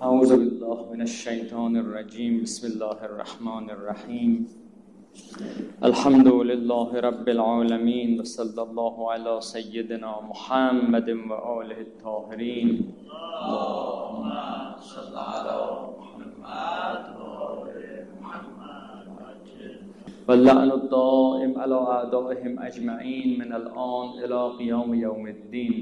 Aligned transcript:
أعوذ 0.00 0.32
بالله 0.32 0.78
من 0.92 1.02
الشيطان 1.04 1.76
الرجيم. 1.76 2.40
بسم 2.48 2.72
الله 2.72 2.98
الرحمن 3.04 3.66
الرحيم. 3.70 4.30
الحمد 5.84 6.28
لله 6.50 6.88
رب 7.08 7.26
العالمين 7.28 8.20
وصلى 8.20 8.62
الله 8.62 8.94
على 9.12 9.34
سيدنا 9.44 10.12
محمد 10.24 11.08
وآله 11.28 11.80
الطاهرين. 11.88 12.68
اللهم 13.44 14.24
صل 14.80 15.12
على 15.12 15.58
محمد 16.00 17.04
واللعن 20.28 20.70
الدائم 20.80 21.50
على 21.60 21.78
أعدائهم 21.96 22.52
أجمعين 22.56 23.28
من 23.36 23.50
الآن 23.52 24.06
إلى 24.24 24.38
قيام 24.58 24.88
يوم 24.94 25.24
الدين. 25.36 25.76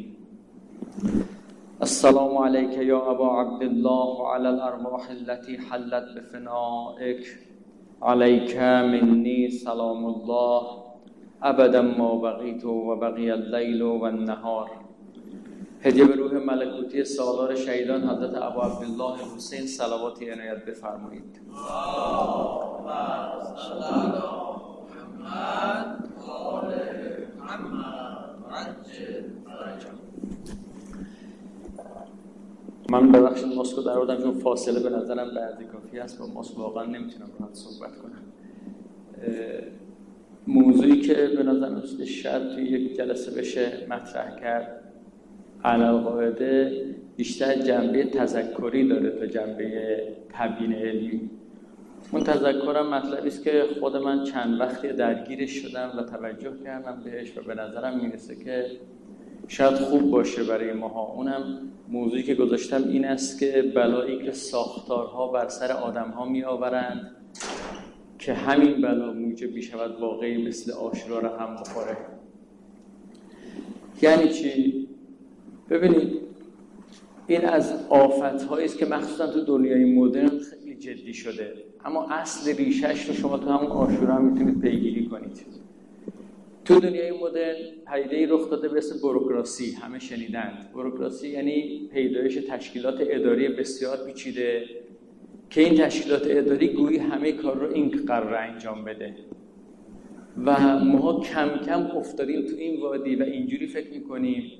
السلام 1.82 2.36
عليك 2.38 2.72
يا 2.72 3.10
أبا 3.10 3.26
عبد 3.26 3.62
الله 3.62 4.06
وعلى 4.20 4.50
الأرواح 4.50 5.10
التي 5.10 5.58
حلت 5.58 6.06
بفنائك 6.16 7.22
عليك 8.02 8.56
مني 8.92 9.50
سلام 9.50 10.06
الله. 10.06 10.62
أبدا 11.42 11.82
ما 11.82 12.14
بقيت 12.14 12.64
وبقي 12.64 13.34
الليل 13.34 13.82
والنهار 13.82 14.70
هدیه 15.84 16.04
به 16.04 16.14
روح 16.14 16.32
ملکوتی 16.32 17.04
سالار 17.04 17.54
شهیدان 17.54 18.08
حضرت 18.10 18.34
ابا 18.34 18.62
عبدالله 18.66 19.16
حسین 19.36 19.66
صلواتی 19.66 20.30
عنایت 20.30 20.64
بفرمایید. 20.66 21.38
من 32.90 33.12
ببخشید 33.12 33.54
ماسکو 33.54 33.82
در 33.82 33.90
آوردم 33.90 34.22
چون 34.22 34.32
فاصله 34.32 34.80
به 34.80 34.96
نظرم 34.96 35.34
بعدی 35.34 35.64
کافی 35.64 35.98
است 35.98 36.18
با 36.18 36.26
ماسک 36.26 36.58
واقعا 36.58 36.84
نمی‌تونم 36.84 37.28
راحت 37.40 37.54
صحبت 37.54 37.90
کنم. 37.98 38.22
موضوعی 40.46 41.00
که 41.00 41.14
به 41.36 41.42
نظر 41.42 42.04
شاید 42.04 42.48
توی 42.48 42.64
یک 42.64 42.96
جلسه 42.96 43.40
بشه 43.40 43.86
مطرح 43.90 44.40
کرد. 44.40 44.80
علاقاعده 45.64 46.84
بیشتر 47.16 47.54
جنبه 47.54 48.04
تذکری 48.04 48.88
داره 48.88 49.10
تا 49.10 49.26
جنبه 49.26 50.02
تبیین 50.32 50.72
علمی. 50.72 51.30
اون 52.12 52.24
تذکرم 52.24 52.94
مطلبی 52.94 53.28
است 53.28 53.44
که 53.44 53.64
خود 53.80 53.96
من 53.96 54.24
چند 54.24 54.60
وقتی 54.60 54.88
درگیرش 54.88 55.50
شدم 55.50 55.92
و 55.98 56.02
توجه 56.02 56.52
کردم 56.64 57.02
بهش 57.04 57.38
و 57.38 57.42
به 57.42 57.54
نظرم 57.54 58.00
می‌رسه 58.00 58.44
که 58.44 58.66
شاید 59.48 59.74
خوب 59.74 60.10
باشه 60.10 60.44
برای 60.44 60.72
ماها. 60.72 61.12
اونم 61.12 61.58
موضوعی 61.88 62.22
که 62.22 62.34
گذاشتم 62.34 62.84
این 62.88 63.04
است 63.04 63.40
که 63.40 63.72
بلایی 63.76 64.24
که 64.24 64.32
ساختارها 64.32 65.28
بر 65.28 65.48
سر 65.48 65.72
آدمها 65.72 66.24
می 66.24 66.44
آورند 66.44 67.10
که 68.18 68.34
همین 68.34 68.82
بلا 68.82 69.12
موجب 69.12 69.52
می 69.52 69.62
شود 69.62 70.00
واقعی 70.00 70.48
مثل 70.48 70.72
آشرا 70.72 71.18
را 71.18 71.38
هم 71.38 71.54
بخوره. 71.54 71.96
یعنی 74.02 74.28
چی؟ 74.28 74.88
ببینید 75.70 76.18
این 77.26 77.44
از 77.44 77.72
آفت 77.88 78.52
است 78.52 78.78
که 78.78 78.86
مخصوصا 78.86 79.26
تو 79.26 79.44
دنیای 79.44 79.84
مدرن 79.84 80.38
خیلی 80.38 80.74
جدی 80.74 81.14
شده. 81.14 81.52
اما 81.84 82.06
اصل 82.10 82.56
ریشش 82.56 83.08
رو 83.08 83.14
شما 83.14 83.38
تو 83.38 83.50
همون 83.50 83.66
آشورا 83.66 84.14
هم 84.14 84.24
می‌تونید 84.24 84.60
پیگیری 84.60 85.06
کنید. 85.06 85.46
تو 86.68 86.80
دنیای 86.80 87.10
مدرن 87.10 87.56
پدیده 87.86 88.34
رخ 88.34 88.50
داده 88.50 88.68
به 88.68 88.78
اسم 88.78 89.00
بروکراسی 89.02 89.72
همه 89.72 89.98
شنیدند. 89.98 90.70
بروکراسی 90.74 91.28
یعنی 91.28 91.88
پیدایش 91.92 92.34
تشکیلات 92.34 92.94
اداری 93.00 93.48
بسیار 93.48 93.96
پیچیده 94.06 94.64
که 95.50 95.60
این 95.60 95.74
تشکیلات 95.74 96.22
اداری 96.26 96.68
گویی 96.68 96.98
همه 96.98 97.32
کار 97.32 97.58
رو 97.58 97.72
این 97.74 97.88
قرار 98.06 98.34
انجام 98.34 98.84
بده. 98.84 99.14
و 100.44 100.78
ما 100.78 101.20
کم 101.20 101.48
کم 101.66 101.82
افتادیم 101.96 102.46
تو 102.46 102.56
این 102.56 102.80
وادی 102.80 103.16
و 103.16 103.22
اینجوری 103.22 103.66
فکر 103.66 103.90
می‌کنیم. 103.90 104.52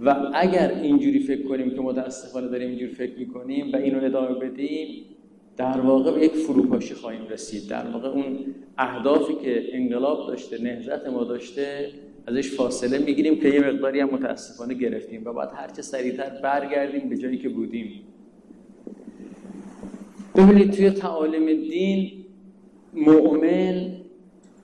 و 0.00 0.30
اگر 0.34 0.72
اینجوری 0.82 1.20
فکر 1.20 1.42
کنیم 1.42 1.70
که 1.70 1.80
متاسفانه 1.80 2.48
داریم 2.48 2.68
اینجوری 2.68 2.92
فکر 2.92 3.18
می‌کنیم 3.18 3.72
و 3.72 3.76
اینو 3.76 4.04
ادامه 4.04 4.38
بدیم 4.38 5.04
در 5.56 5.80
واقع 5.80 6.12
به 6.12 6.24
یک 6.24 6.32
فروپاشی 6.32 6.94
خواهیم 6.94 7.28
رسید. 7.30 7.68
در 7.68 7.86
واقع 7.86 8.08
اون 8.08 8.54
اهدافی 8.78 9.34
که 9.34 9.64
انقلاب 9.72 10.28
داشته 10.28 10.62
نهضت 10.62 11.06
ما 11.06 11.24
داشته 11.24 11.88
ازش 12.26 12.54
فاصله 12.56 12.98
می‌گیریم 12.98 13.40
که 13.40 13.48
یه 13.48 13.60
مقداری 13.60 14.00
هم 14.00 14.10
متاسفانه 14.10 14.74
گرفتیم 14.74 15.22
و 15.24 15.32
باید 15.32 15.50
هرچه 15.54 15.82
سریعتر 15.82 16.30
برگردیم 16.42 17.08
به 17.08 17.16
جایی 17.16 17.38
که 17.38 17.48
بودیم. 17.48 18.00
ببینید 20.36 20.70
توی 20.70 20.90
تعالیم 20.90 21.46
دین 21.46 22.10
مؤمن 22.94 23.92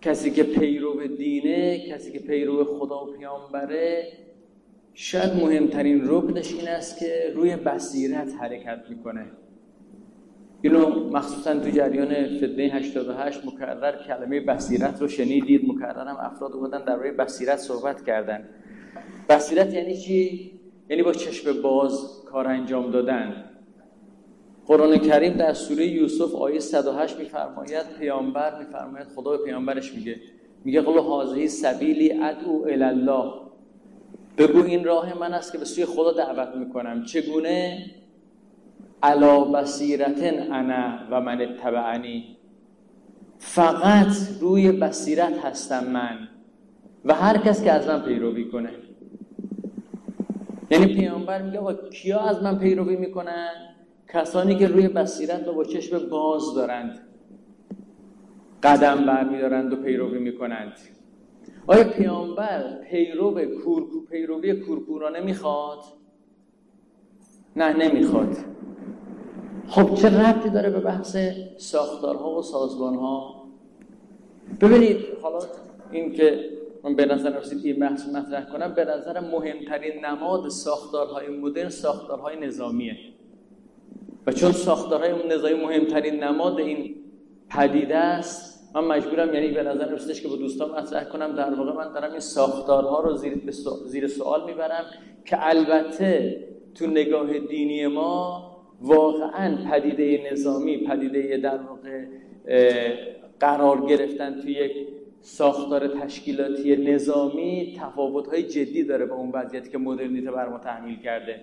کسی 0.03 0.31
که 0.31 0.43
پیرو 0.43 1.07
دینه 1.07 1.89
کسی 1.89 2.13
که 2.13 2.19
پیرو 2.19 2.65
خدا 2.65 3.05
و 3.05 3.13
پیامبره 3.13 4.13
شاید 4.95 5.33
مهمترین 5.33 6.01
رکنش 6.05 6.53
این 6.53 6.69
است 6.69 6.99
که 6.99 7.33
روی 7.35 7.57
بصیرت 7.57 8.33
حرکت 8.41 8.79
می‌کنه. 8.91 9.27
اینو 10.63 11.11
مخصوصا 11.11 11.59
تو 11.59 11.71
جریان 11.71 12.37
فتنه 12.37 12.63
88 12.63 13.47
مکرر 13.47 13.93
کلمه 14.07 14.41
بصیرت 14.41 15.01
رو 15.01 15.09
شنیدید. 15.09 15.71
مکرر 15.71 16.09
هم 16.09 16.17
افراد 16.21 16.53
اومدن 16.53 16.85
در 16.85 16.97
روی 16.97 17.11
بصیرت 17.11 17.57
صحبت 17.57 18.05
کردن. 18.05 18.49
بصیرت 19.29 19.75
یعنی 19.75 19.97
چی؟ 19.97 20.53
یعنی 20.91 21.03
با 21.03 21.13
چشم 21.13 21.63
باز 21.63 22.25
کار 22.27 22.47
انجام 22.47 22.91
دادن. 22.91 23.45
قرآن 24.67 24.99
کریم 24.99 25.33
در 25.33 25.53
سوره 25.53 25.87
یوسف 25.87 26.35
آیه 26.35 26.61
108 26.61 27.19
میفرماید 27.19 27.87
پیامبر 27.99 28.59
میفرماید 28.59 29.07
خدا 29.17 29.37
به 29.37 29.45
پیامبرش 29.45 29.95
میگه. 29.95 30.17
میگه 30.65 30.81
قل 30.81 30.99
هذه 30.99 31.47
سبیلی 31.47 32.13
ادعو 32.13 32.65
الله. 32.69 33.33
بگو 34.39 34.65
این 34.65 34.85
راه 34.85 35.19
من 35.19 35.35
است 35.35 35.53
که 35.53 35.59
به 35.59 35.65
سوی 35.65 35.85
خدا 35.85 36.13
دعوت 36.13 36.57
می‌کنم. 36.57 37.05
چگونه؟ 37.05 37.85
علا 39.03 39.45
بصیرتن 39.45 40.53
انا 40.53 40.99
و 41.11 41.21
من 41.21 41.41
اتبعنی. 41.41 42.37
فقط 43.39 44.13
روی 44.41 44.73
بصیرت 44.73 45.45
هستم 45.45 45.85
من 45.85 46.29
و 47.05 47.15
هر 47.15 47.39
کس 47.39 47.65
که 47.65 47.73
از 47.73 47.87
من 47.87 48.03
پیروی 48.03 48.45
کنه. 48.45 48.71
یعنی 50.71 50.87
پیامبر 50.87 51.43
میگه 51.43 51.61
با 51.61 51.75
کیا 51.75 52.21
از 52.21 52.43
من 52.43 52.59
پیروی 52.59 52.97
می‌کنن؟ 52.97 53.51
کسانی 54.09 54.57
که 54.57 54.67
روی 54.67 54.89
بصیرت 54.89 55.49
و 55.49 55.53
با 55.53 55.65
چشم 55.65 56.09
باز 56.09 56.55
دارند. 56.55 56.99
قدم 58.63 59.07
برمیدارند 59.07 59.73
و 59.73 59.77
پیروی 59.77 60.19
می‌کنند. 60.19 60.73
آیا 61.67 61.85
پیامبر 61.85 62.81
پیرو 62.91 63.45
کورکو 63.65 64.01
پیروی 64.11 64.55
کورکورانه 64.55 65.21
می‌خواد؟ 65.21 65.79
نه 67.57 67.73
نمی‌خواد. 67.73 68.37
خب 69.69 69.95
چه 69.95 70.21
ربطی 70.21 70.51
داره 70.51 70.71
به 70.71 70.81
بحث 70.81 71.17
ساختارها 71.57 72.39
و 72.39 72.43
سازمانها؟ 72.43 73.45
ببینید 74.61 74.97
حالا 75.23 75.39
این 75.91 76.13
که 76.13 76.45
من 76.85 76.97
به 76.97 77.07
نظر 77.07 77.39
رسید 77.39 77.67
این 77.67 77.79
بحث 77.79 78.09
مطرح 78.09 78.45
کنم 78.45 78.75
به 78.75 78.85
نظر 78.85 79.21
مهمترین 79.21 80.05
نماد 80.05 80.49
ساختارهای 80.49 81.29
مدرن 81.29 81.69
ساختارهای 81.69 82.41
نظامیه. 82.47 82.97
و 84.27 84.33
چون 84.33 84.53
ساختارهای 84.53 85.29
نظامی 85.29 85.55
مهمترین 85.55 86.25
نماد 86.25 86.59
این 86.59 86.95
پدیده 87.51 87.97
است 87.97 88.49
من 88.75 88.85
مجبورم 88.85 89.35
یعنی 89.35 89.49
به 89.49 89.63
نظر 89.63 89.89
رسیدش 89.89 90.23
که 90.23 90.29
با 90.29 90.37
دوستان 90.37 90.71
مطرح 90.71 91.05
کنم 91.05 91.33
در 91.37 91.55
واقع 91.55 91.73
من 91.73 91.93
دارم 91.93 92.11
این 92.11 92.21
ساختارها 92.21 93.01
رو 93.01 93.17
زیر, 93.17 93.41
زیر 93.87 94.09
سوال 94.09 94.47
می‌برم 94.47 94.85
که 95.25 95.47
البته 95.49 96.45
تو 96.75 96.87
نگاه 96.87 97.39
دینی 97.39 97.87
ما 97.87 98.48
واقعا 98.81 99.57
پدیده 99.71 100.33
نظامی 100.33 100.77
پدیده 100.77 101.37
در 101.37 101.59
واقع 101.59 102.05
قرار 103.41 103.87
گرفتن 103.87 104.41
توی 104.41 104.53
یک 104.53 104.73
ساختار 105.21 105.89
تشکیلاتی 105.89 106.77
نظامی 106.77 107.77
تفاوت‌های 107.81 108.43
جدی 108.43 108.83
داره 108.83 109.07
با 109.07 109.17
اون 109.17 109.31
وضعیتی 109.31 109.71
که 109.71 109.79
مدرنیته 109.79 110.31
بر 110.31 110.49
ما 110.49 110.59
تحمیل 110.59 110.97
کرده. 110.97 111.41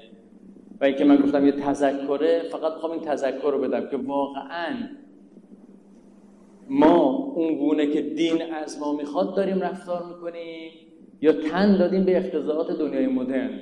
و 0.81 0.86
اینکه 0.86 1.06
من 1.06 1.15
گفتم 1.15 1.45
یه 1.45 1.51
تذکره 1.51 2.42
فقط 2.51 2.74
می‌خوام 2.74 2.92
این 2.92 3.01
تذکر 3.01 3.51
رو 3.51 3.59
بدم 3.62 3.89
که 3.89 3.98
واقعا 3.98 4.75
ما 6.69 7.33
اون 7.36 7.56
گونه 7.56 7.88
که 7.88 8.01
دین 8.01 8.42
از 8.54 8.80
ما 8.80 8.94
می‌خواد 8.94 9.36
داریم 9.36 9.62
رفتار 9.62 10.06
می‌کنیم 10.06 10.71
یا 11.21 11.33
تن 11.33 11.77
دادیم 11.77 12.04
به 12.04 12.18
اختزاعات 12.18 12.80
دنیای 12.80 13.07
مدرن. 13.07 13.59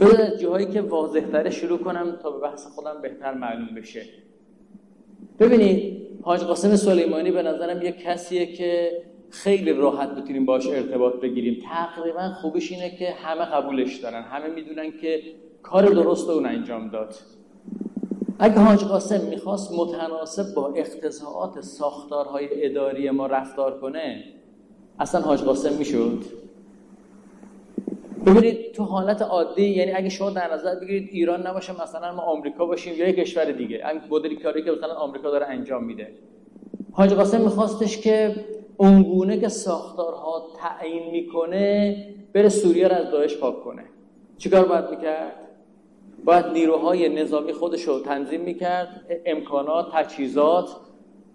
بذار 0.00 0.22
از 0.22 0.40
جاهایی 0.40 0.66
که 0.66 0.80
واضحتره 0.80 1.50
شروع 1.50 1.78
کنم 1.78 2.18
تا 2.22 2.30
به 2.30 2.38
بحث 2.38 2.66
خودم 2.66 3.02
بهتر 3.02 3.34
معلوم 3.34 3.74
بشه. 3.76 4.02
ببینید 5.38 6.00
حاج 6.22 6.40
قاسم 6.40 6.76
سلیمانی 6.76 7.30
به 7.30 7.42
نظرم 7.42 7.82
یه 7.82 7.92
کسیه 7.92 8.46
که 8.46 9.02
خیلی 9.30 9.72
راحت 9.72 10.10
بتونیم 10.10 10.46
باش 10.46 10.66
ارتباط 10.66 11.14
بگیریم. 11.14 11.62
تقریبا 11.70 12.28
خوبش 12.28 12.72
اینه 12.72 12.90
که 12.90 13.10
همه 13.10 13.44
قبولش 13.44 13.96
دارن. 13.96 14.22
همه 14.22 14.54
می‌دونن 14.54 14.90
که 15.00 15.22
کار 15.62 15.86
درست 15.86 16.30
اون 16.30 16.46
انجام 16.46 16.88
داد. 16.88 17.14
اگه 18.38 18.58
حاج 18.58 18.84
قاسم 18.84 19.26
می‌خواست 19.26 19.72
متناسب 19.72 20.54
با 20.54 20.72
اقتضاعات 20.76 21.60
ساختارهای 21.60 22.66
اداری 22.66 23.10
ما 23.10 23.26
رفتار 23.26 23.80
کنه 23.80 24.24
اصلا 24.98 25.20
حاج 25.20 25.40
قاسم 25.40 25.78
می‌شد. 25.78 26.39
ببینید 28.26 28.72
تو 28.72 28.82
حالت 28.84 29.22
عادی 29.22 29.62
یعنی 29.62 29.92
اگه 29.92 30.08
شما 30.08 30.30
در 30.30 30.54
نظر 30.54 30.74
بگیرید 30.74 31.08
ایران 31.12 31.46
نباشه 31.46 31.82
مثلا 31.82 32.14
ما 32.14 32.22
آمریکا 32.22 32.66
باشیم 32.66 32.94
یا 32.96 33.08
یک 33.08 33.16
کشور 33.16 33.44
دیگه. 33.44 33.88
این 33.88 34.00
مدلی 34.10 34.36
کاری 34.36 34.62
که 34.62 34.70
مثلا 34.70 34.94
آمریکا 34.94 35.30
داره 35.30 35.46
انجام 35.46 35.84
میده. 35.84 36.08
حاج 36.92 37.14
قاسم 37.14 37.40
میخواستش 37.40 37.98
که 38.00 38.34
اونگونه 38.76 39.40
که 39.40 39.48
ساختارها 39.48 40.42
تعیین 40.58 41.10
می‌کنه 41.10 41.96
بره 42.32 42.48
سوریه 42.48 42.88
رو 42.88 42.94
از 42.94 43.10
داعش 43.10 43.36
پاک 43.36 43.64
کنه. 43.64 43.82
چیکار 44.38 44.64
باید 44.64 44.90
می‌کرد؟ 44.90 45.32
باید 46.24 46.46
نیروهای 46.46 47.08
نظامی 47.08 47.52
خودش 47.52 47.82
رو 47.82 48.00
تنظیم 48.00 48.40
می‌کرد. 48.40 49.06
امکانات 49.26 49.86
تجهیزات. 49.92 50.68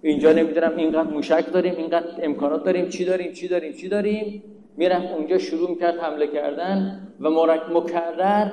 اینجا 0.01 0.31
نمی‌دونم 0.31 0.77
اینقدر 0.77 1.09
موشک 1.09 1.53
داریم 1.53 1.75
اینقدر 1.77 2.07
امکانات 2.21 2.63
داریم. 2.63 2.89
چی 2.89 3.05
داریم 3.05 3.33
چی 3.33 3.47
داریم 3.47 3.73
چی 3.73 3.89
داریم؟ 3.89 4.43
می‌رفت 4.77 5.13
اونجا 5.13 5.37
شروع 5.37 5.69
می‌کرد 5.69 5.99
حمله 5.99 6.27
کردن 6.27 7.07
و 7.19 7.29
مکرر 7.73 8.51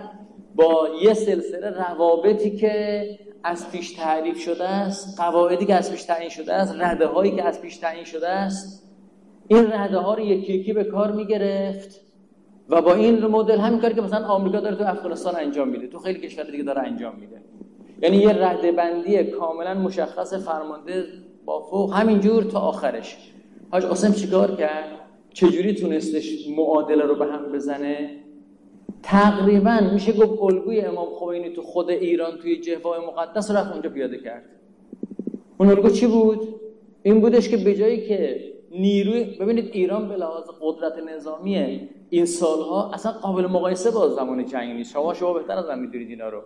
با 0.55 0.89
یه 1.03 1.15
سلسله 1.15 1.71
روابطی 1.71 2.51
که 2.51 3.05
از 3.45 3.71
پیش 3.71 3.93
تعریف 3.93 4.39
شده 4.39 4.69
است 4.69 5.21
قواعدی 5.21 5.67
که 5.67 5.75
از 5.75 5.93
پیش 5.93 6.03
تعیین 6.03 6.31
شده 6.31 6.55
است 6.55 6.75
رده 6.81 7.07
هایی 7.07 7.31
که 7.31 7.45
از 7.45 7.63
پیش 7.63 7.77
تعیین 7.77 8.05
شده 8.05 8.29
است 8.29 8.89
این 9.49 9.73
رده 9.73 9.99
ها 9.99 10.15
رو 10.15 10.21
یکی 10.21 10.53
یکی 10.53 10.73
به 10.73 10.85
کار 10.85 11.13
می‌گرفت 11.13 12.01
و 12.69 12.83
با 12.83 12.95
این 12.95 13.27
مدل 13.27 13.59
همین 13.59 13.81
کاری 13.81 13.95
که 13.95 14.01
مثلا 14.01 14.27
آمریکا 14.27 14.61
داره 14.61 14.77
تو 14.77 14.85
افغانستان 14.85 15.37
انجام 15.37 15.69
میده 15.69 15.87
تو 15.87 15.99
خیلی 15.99 16.21
کشور 16.21 16.45
دیگه 16.45 16.65
داره 16.65 16.81
انجام 16.81 17.15
میده. 17.21 17.43
یعنی 18.03 18.17
یه 18.17 18.49
رده 18.49 18.73
بندی 18.73 19.25
کاملا 19.25 19.75
مشخص 19.75 20.35
فرمانده 20.35 21.05
با 21.45 21.61
فوق 21.61 21.95
همینجور 21.95 22.45
تا 22.45 22.61
آخرش. 22.61 23.17
حاج 23.71 23.85
قاسم 23.85 24.13
چیکار 24.13 24.57
کرد؟ 24.57 25.02
چجوری 25.35 25.75
تونستش 25.75 26.49
معادله 26.57 27.05
رو 27.05 27.15
به 27.15 27.27
هم 27.27 27.53
بزنه؟ 27.53 28.11
تقریبا 29.03 29.81
میشه 29.93 30.13
گفت 30.13 30.43
الگوی 30.43 30.81
امام 30.81 31.09
خمینی 31.15 31.51
تو 31.51 31.63
خود 31.63 31.91
ایران 31.91 32.39
توی 32.39 32.61
جهوای 32.61 33.01
مقدس 33.07 33.51
رفت 33.51 33.73
اونجا 33.73 33.91
پیاده 33.91 34.19
کرد. 34.19 34.45
اون 35.59 35.69
الگو 35.69 35.91
چی 35.91 36.07
بود؟ 36.07 36.41
این 37.03 37.21
بودش 37.21 37.49
که 37.49 37.57
به 37.57 37.75
جایی 37.75 38.09
که 38.09 38.41
نیروی 38.71 39.25
ببینید 39.25 39.71
ایران 39.73 40.09
به 40.09 40.17
لحاظ 40.17 40.45
قدرت 40.61 40.93
نظامی 40.99 41.89
این 42.11 42.25
سالها 42.25 42.91
اصلا 42.91 43.13
قابل 43.13 43.47
مقایسه 43.47 43.91
با 43.91 44.09
زمان 44.09 44.47
جنگ 44.47 44.77
نیست. 44.77 44.93
شما 44.93 45.15
شما 45.15 45.33
بهتر 45.33 45.53
از 45.53 45.67
من 45.67 45.79
می‌دونید 45.79 46.09
اینا 46.09 46.29
رو. 46.29 46.43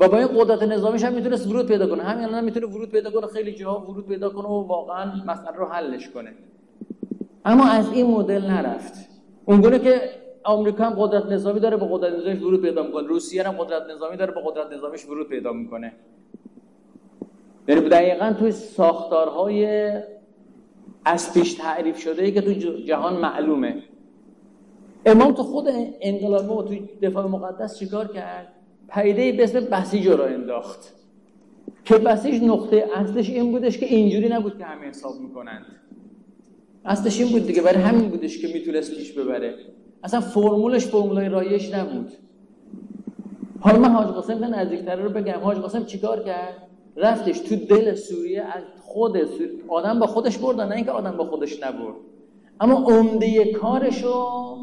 و 0.00 0.08
با 0.08 0.18
این 0.18 0.26
قدرت 0.26 0.62
نظامیش 0.62 1.04
هم 1.04 1.12
می‌تونست 1.12 1.46
ورود 1.46 1.66
پیدا 1.66 1.86
کنه. 1.86 2.02
همین 2.02 2.24
الان 2.24 2.44
می‌تونه 2.44 2.66
ورود 2.66 2.90
پیدا 2.90 3.10
کنه. 3.10 3.26
خیلی 3.26 3.52
جاها 3.52 3.90
ورود 3.90 4.06
پیدا 4.06 4.30
کنه 4.30 4.48
و 4.48 4.66
واقعا 4.66 5.12
مسئله 5.26 5.56
رو 5.56 5.66
حلش 5.66 6.08
کنه. 6.08 6.34
اما 7.44 7.66
از 7.66 7.92
این 7.92 8.06
مدل 8.06 8.46
نرفت. 8.46 8.94
اونگونه 9.44 9.78
که 9.78 10.00
آمریکا 10.44 10.84
هم 10.84 10.94
قدرت 10.98 11.26
نظامی 11.26 11.60
داره 11.60 11.76
به 11.76 11.86
قدرت 11.90 12.12
نظامیش 12.12 12.42
ورود 12.42 12.62
پیدا 12.62 12.82
می‌کنه. 12.82 13.08
روسیه 13.08 13.42
هم 13.42 13.52
قدرت 13.52 13.82
نظامی 13.96 14.16
داره 14.16 14.32
به 14.32 14.40
قدرت 14.46 14.72
نظامیش 14.72 15.04
ورود 15.04 15.28
پیدا 15.28 15.52
می‌کنه. 15.52 15.92
یعنی 17.68 17.88
دقیقا 17.88 18.34
توی 18.38 18.52
ساختارهای 18.52 19.90
از 21.04 21.34
پیش 21.34 21.54
تعریف 21.54 21.98
شده 21.98 22.22
ای 22.22 22.32
که 22.32 22.40
تو 22.40 22.52
جهان 22.82 23.20
معلومه. 23.20 23.82
امام 25.06 25.32
تو 25.32 25.42
خود 25.42 25.68
انقلاب 26.00 26.50
و 26.50 26.62
تو 26.62 26.74
دفاع 27.02 27.26
مقدس 27.26 27.78
چیکار 27.78 28.06
کرد؟ 28.06 28.48
پیده 28.94 29.32
به 29.32 29.44
اسم 29.44 29.60
بسیج 29.60 30.06
رو 30.06 30.22
انداخت. 30.22 30.94
که 31.84 31.94
بسیج 31.98 32.42
نقطه 32.44 32.88
اصلش 32.94 33.30
این 33.30 33.52
بودش 33.52 33.78
که 33.78 33.86
اینجوری 33.86 34.28
نبود 34.28 34.58
که 34.58 34.64
همه 34.64 34.86
حساب 34.86 35.20
می‌کنند. 35.20 35.66
اصلش 36.84 37.20
این 37.20 37.32
بود 37.32 37.46
دیگه 37.46 37.62
برای 37.62 37.82
همین 37.82 38.08
بودش 38.08 38.38
که 38.38 38.48
می‌تونست 38.54 38.94
پیش 38.94 39.12
ببره. 39.12 39.54
اصلا 40.02 40.20
فرمولش 40.20 40.86
فرمولای 40.86 41.28
رایش 41.28 41.74
نبود. 41.74 42.12
حالا 43.60 43.78
من 43.78 43.88
حاج 43.88 44.06
قاسم 44.06 44.44
نزدیکتر 44.44 44.96
رو 44.96 45.10
بگم. 45.10 45.40
حاج 45.42 45.58
قاسم 45.58 45.84
چیکار 45.84 46.22
کرد؟ 46.22 46.68
رفتش 46.96 47.38
تو 47.38 47.56
دل 47.56 47.94
سوریه 47.94 48.42
از 48.42 48.62
خود 48.82 49.24
سوریه 49.24 49.50
آدم 49.68 49.98
با 49.98 50.06
خودش 50.06 50.38
بردن 50.38 50.68
نه 50.68 50.74
اینکه 50.76 50.90
آدم 50.90 51.16
با 51.16 51.24
خودش 51.24 51.62
نبرد. 51.62 51.94
اما 52.60 52.74
عمده 52.74 53.52
کارشو 53.52 54.56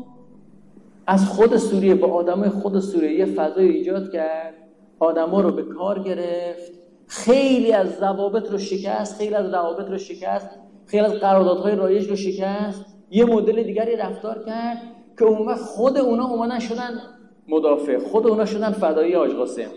از 1.07 1.25
خود 1.25 1.57
سوریه 1.57 1.95
با 1.95 2.07
آدمای 2.07 2.49
خود 2.49 2.79
سوریه 2.79 3.19
یه 3.19 3.25
فضای 3.25 3.67
ایجاد 3.67 4.11
کرد. 4.11 4.53
آدما 4.99 5.41
رو 5.41 5.51
به 5.51 5.63
کار 5.63 6.03
گرفت. 6.03 6.71
خیلی 7.07 7.73
از 7.73 7.95
ضوابط 7.97 8.51
رو 8.51 8.57
شکست 8.57 9.17
خیلی 9.17 9.35
از 9.35 9.53
روابط 9.53 9.89
رو 9.89 9.97
شکست. 9.97 10.49
خیلی 10.87 11.03
از 11.03 11.13
قراردادهای 11.13 11.75
رایج 11.75 12.09
رو 12.09 12.15
شکست. 12.15 12.85
یه 13.11 13.25
مدل 13.25 13.63
دیگری 13.63 13.95
رفتار 13.95 14.43
کرد 14.45 14.81
که 15.19 15.25
اون 15.25 15.55
خود 15.55 15.97
اونا 15.97 16.27
اومدن 16.27 16.59
شدن 16.59 17.01
مدافع 17.47 17.97
خود 17.97 18.27
اونا 18.27 18.45
شدن 18.45 18.71
فدایی 18.71 19.15
آج 19.15 19.31
قاسم. 19.31 19.67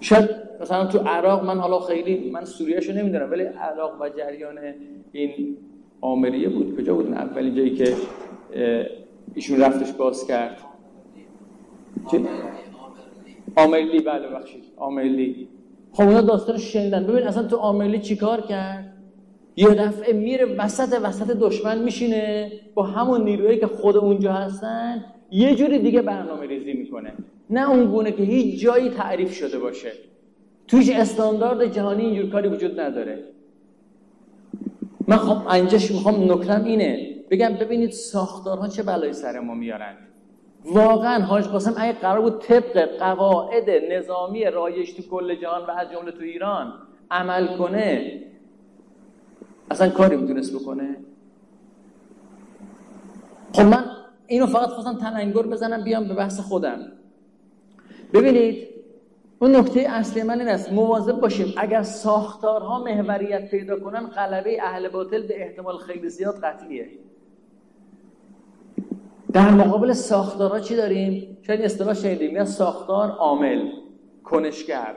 شاید 0.00 0.30
مثلا 0.60 0.86
تو 0.86 0.98
عراق 0.98 1.44
من 1.44 1.58
حالا 1.58 1.80
خیلی 1.80 2.30
من 2.30 2.44
سوریهشو 2.44 2.92
نمی‌دونم 2.92 3.30
ولی 3.30 3.42
عراق 3.42 4.00
و 4.00 4.08
جریان 4.08 4.58
این 5.12 5.56
آمریه 6.00 6.48
بود. 6.48 6.76
کجا 6.76 6.94
بود؟ 6.94 7.12
اولین 7.12 7.54
جایی 7.54 7.74
که 7.74 7.94
ایشون 9.34 9.60
رفتش 9.60 9.92
باز 9.92 10.26
کرد؟ 10.26 10.56
آمرلی 13.56 14.00
بله 14.00 14.28
بخشید 14.28 14.64
آمرلی. 14.76 15.48
خب 15.92 16.02
اونا 16.02 16.20
داستان 16.20 16.58
شنیدن. 16.58 17.06
ببین 17.06 17.22
اصلا 17.22 17.42
تو 17.42 17.56
آمرلی 17.56 17.98
چیکار 17.98 18.40
کرد؟ 18.40 18.89
یه 19.60 19.68
دفعه 19.68 20.12
میره 20.12 20.44
وسط 20.44 21.00
وسط 21.02 21.36
دشمن 21.40 21.78
میشینه 21.78 22.52
با 22.74 22.82
همون 22.82 23.24
نیرویی 23.24 23.58
که 23.58 23.66
خود 23.66 23.96
اونجا 23.96 24.32
هستن 24.32 25.04
یه 25.30 25.54
جوری 25.54 25.78
دیگه 25.78 26.02
برنامه 26.02 26.46
ریزی 26.46 26.72
می‌کنه. 26.72 27.12
نه 27.50 27.70
اون 27.70 27.86
گونه 27.86 28.12
که 28.12 28.22
هیچ 28.22 28.60
جایی 28.60 28.90
تعریف 28.90 29.32
شده 29.34 29.58
باشه. 29.58 29.92
توش 30.68 30.90
استاندارد 30.90 31.72
جهانی 31.72 32.02
اینجور 32.02 32.30
کاری 32.30 32.48
وجود 32.48 32.80
نداره. 32.80 33.24
من 35.08 35.16
خب 35.16 35.48
انجاش 35.48 35.90
می‌خوام 35.90 36.32
نکرم 36.32 36.64
اینه. 36.64 37.16
بگم 37.30 37.54
ببینید 37.60 37.90
ساختارها 37.90 38.68
چه 38.68 38.82
بلایی 38.82 39.12
سر 39.12 39.40
ما 39.40 39.54
میارن. 39.54 39.96
واقعا 40.64 41.24
حاج 41.24 41.44
قاسم 41.44 41.74
اگه 41.76 41.92
قرار 41.92 42.20
بود 42.20 42.40
طبق 42.40 42.98
قواعد 42.98 43.70
نظامی 43.92 44.44
رایج 44.44 44.94
تو 44.94 45.02
کل 45.02 45.34
جهان 45.34 45.66
و 45.66 45.70
از 45.70 45.88
جمله 45.92 46.12
تو 46.12 46.22
ایران 46.22 46.72
عمل 47.10 47.46
کنه 47.56 48.20
اصلا 49.70 49.88
کاری 49.88 50.16
می‌تونست 50.16 50.54
بکنه؟ 50.54 50.96
خب 53.52 53.62
من 53.62 53.84
اینو 54.26 54.46
فقط 54.46 54.68
خواستم 54.68 54.98
تننگر 54.98 55.42
بزنم 55.42 55.84
بیام 55.84 56.08
به 56.08 56.14
بحث 56.14 56.40
خودم. 56.40 56.78
ببینید 58.12 58.68
اون 59.38 59.56
نکته 59.56 59.80
اصلی 59.80 60.22
من 60.22 60.38
این 60.38 60.48
است 60.48 60.72
مواظب 60.72 61.20
باشیم 61.20 61.54
اگر 61.56 61.82
ساختارها 61.82 62.84
محوریت 62.84 63.50
پیدا 63.50 63.80
کنن 63.80 64.06
غلبه 64.06 64.62
اهل 64.62 64.88
باطل 64.88 65.26
به 65.26 65.42
احتمال 65.42 65.76
خیلی 65.78 66.08
زیاد 66.08 66.40
قطعیه. 66.40 66.88
در 69.32 69.50
مقابل 69.50 69.92
ساختارها 69.92 70.60
چی 70.60 70.76
داریم؟ 70.76 71.38
شاید 71.42 71.60
اصطلاح 71.60 71.94
شنیدیم 71.94 72.36
یا 72.36 72.44
ساختار 72.44 73.10
عامل 73.10 73.70
کنشگر. 74.24 74.94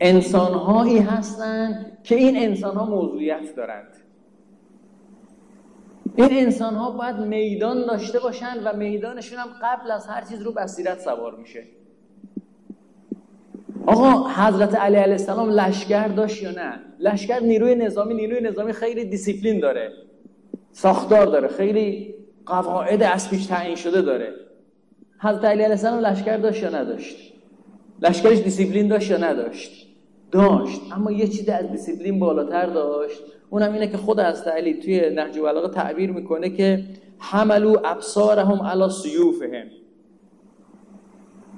انسانهایی 0.00 0.98
هستند 0.98 1.98
که 2.04 2.14
این 2.14 2.36
انسانها 2.36 2.86
موضوعیت 2.86 3.56
دارند. 3.56 3.96
این 6.16 6.28
انسان 6.32 6.74
ها 6.74 6.90
باید 6.90 7.16
میدان 7.16 7.86
داشته 7.86 8.18
باشند 8.18 8.60
و 8.64 8.76
میدانشون 8.76 9.38
هم 9.38 9.48
قبل 9.62 9.90
از 9.90 10.06
هر 10.06 10.24
چیز 10.24 10.42
رو 10.42 10.52
بصیرت 10.52 11.00
سوار 11.00 11.34
میشه. 11.34 11.64
آقا 13.86 14.28
حضرت 14.28 14.74
علی 14.74 14.96
علیه 14.96 15.12
السلام 15.12 15.50
لشکر 15.50 16.08
داشت 16.08 16.42
یا 16.42 16.50
نه؟ 16.50 16.80
لشکر 16.98 17.40
نیروی 17.40 17.74
نظامی 17.74 18.14
نیروی 18.14 18.40
نظامی 18.40 18.72
خیلی 18.72 19.04
دیسیپلین 19.04 19.60
داره. 19.60 19.92
ساختار 20.72 21.26
داره. 21.26 21.48
خیلی 21.48 22.14
قواعد 22.46 23.02
از 23.02 23.30
پیش 23.30 23.46
تعیین 23.46 23.76
شده 23.76 24.02
داره. 24.02 24.34
حضرت 25.20 25.44
علی 25.44 25.52
علیه 25.52 25.70
السلام 25.70 25.98
لشکر 25.98 26.36
داشت 26.36 26.62
یا 26.62 26.68
نداشت؟ 26.68 27.32
لشکرش 28.02 28.38
دیسیپلین 28.38 28.88
داشت 28.88 29.10
یا 29.10 29.16
نداشت؟ 29.16 29.87
داشت. 30.30 30.80
اما 30.92 31.12
یه 31.12 31.28
چیز 31.28 31.48
از 31.48 31.70
دیسیپلین 31.70 32.18
بالاتر 32.18 32.66
داشت. 32.66 33.22
اونم 33.50 33.72
اینه 33.72 33.88
که 33.88 33.96
خود 33.96 34.20
از 34.20 34.42
علی 34.42 34.74
توی 34.74 35.10
نهج 35.10 35.38
البلاغه 35.38 35.68
تعبیر 35.68 36.10
می‌کنه 36.10 36.50
که 36.50 36.84
حملوا 37.18 37.76
بصائرهم 37.84 38.62
علی 38.62 38.90
أسیافهم. 38.90 39.66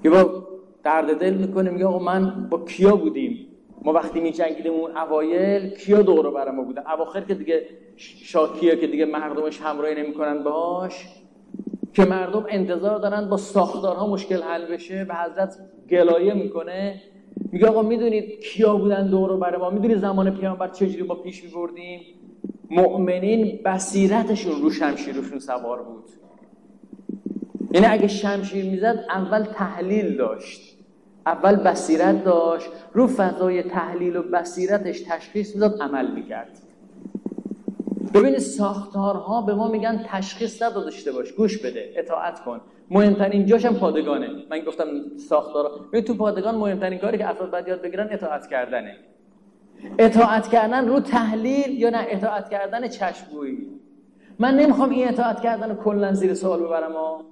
که 0.02 0.10
با 0.10 0.46
درد 0.82 1.18
دل 1.18 1.34
می‌کنه 1.34 1.70
میگه 1.70 1.86
آقا 1.86 1.98
من 1.98 2.48
با 2.50 2.64
کیا 2.64 2.96
بودیم؟ 2.96 3.46
ما 3.82 3.92
وقتی 3.92 4.20
میجنگیدیم 4.20 4.72
اون 4.72 4.96
اوایل 4.96 5.70
کیا 5.70 6.02
دور 6.02 6.30
بر 6.30 6.50
ما 6.50 6.62
بودن؟ 6.62 6.82
اواخر 6.94 7.20
که 7.20 7.34
دیگه 7.34 7.66
شاکیه 7.96 8.76
که 8.76 8.86
دیگه 8.86 9.04
مردمش 9.04 9.60
همراهی 9.60 9.94
نمی‌کنن 9.94 10.42
باش 10.42 11.08
که 11.92 12.04
مردم 12.04 12.46
انتظار 12.48 12.98
دارن 12.98 13.28
با 13.28 13.36
ساختارها 13.36 14.06
مشکل 14.06 14.42
حل 14.42 14.66
بشه 14.66 15.06
و 15.08 15.14
حضرت 15.14 15.56
گلایه 15.90 16.34
می‌کنه. 16.34 17.02
میگه 17.52 17.66
آقا 17.66 17.82
می‌دونید 17.82 18.40
کیا 18.40 18.76
بودن 18.76 19.10
دور 19.10 19.36
بر 19.36 19.56
ما؟ 19.56 19.70
می‌دونید 19.70 19.98
زمان 19.98 20.30
پیامبر 20.30 20.68
چجوری 20.68 21.02
ما 21.02 21.14
پیش 21.14 21.44
میبردیم؟ 21.44 22.00
مؤمنین 22.70 23.60
بصیرتشون 23.64 24.62
رو 24.62 24.70
شمشیرشون 24.70 25.38
سوار 25.38 25.82
بود. 25.82 26.04
یعنی 27.72 27.86
اگه 27.86 28.08
شمشیر 28.08 28.64
می‌زد 28.64 29.04
اول 29.10 29.44
تحلیل 29.44 30.16
داشت. 30.16 30.76
اول 31.26 31.56
بصیرت 31.56 32.24
داشت 32.24 32.70
رو 32.92 33.06
فضای 33.06 33.62
تحلیل 33.62 34.16
و 34.16 34.22
بصیرتش 34.22 35.00
تشخیص 35.00 35.54
می‌داد 35.54 35.82
عمل 35.82 36.14
می‌کرد. 36.14 36.58
ببینید 38.14 38.38
ساختارها 38.38 39.42
به 39.42 39.54
ما 39.54 39.68
میگن 39.68 40.04
تشخیص 40.06 40.62
نداشته 40.62 41.12
باش 41.12 41.32
گوش 41.32 41.58
بده 41.58 41.92
اطاعت 41.96 42.40
کن. 42.44 42.60
مهمترین 42.90 43.46
جاش 43.46 43.64
هم 43.64 43.74
پادگانه. 43.74 44.28
من 44.50 44.60
گفتم 44.60 44.86
ساختارها. 45.28 45.76
ببین 45.92 46.04
تو 46.04 46.14
پادگان 46.14 46.54
مهمترین 46.54 46.98
کاری 46.98 47.18
که 47.18 47.30
افراد 47.30 47.50
باید 47.50 47.68
یاد 47.68 47.82
بگیرن 47.82 48.08
اطاعت 48.10 48.48
کردنه. 48.48 48.96
اطاعت 49.98 50.48
کردن 50.48 50.88
رو 50.88 51.00
تحلیل 51.00 51.80
یا 51.80 51.90
نه؟ 51.90 52.06
اطاعت 52.10 52.50
کردن 52.50 52.88
چشمگویی. 52.88 53.66
من 54.38 54.54
نمی‌خوام 54.54 54.90
این 54.90 55.08
اطاعت 55.08 55.40
کردن 55.40 55.74
کلا 55.74 56.12
زیر 56.12 56.34
سوال 56.34 56.60
ببرم 56.60 56.92
ها 56.92 57.24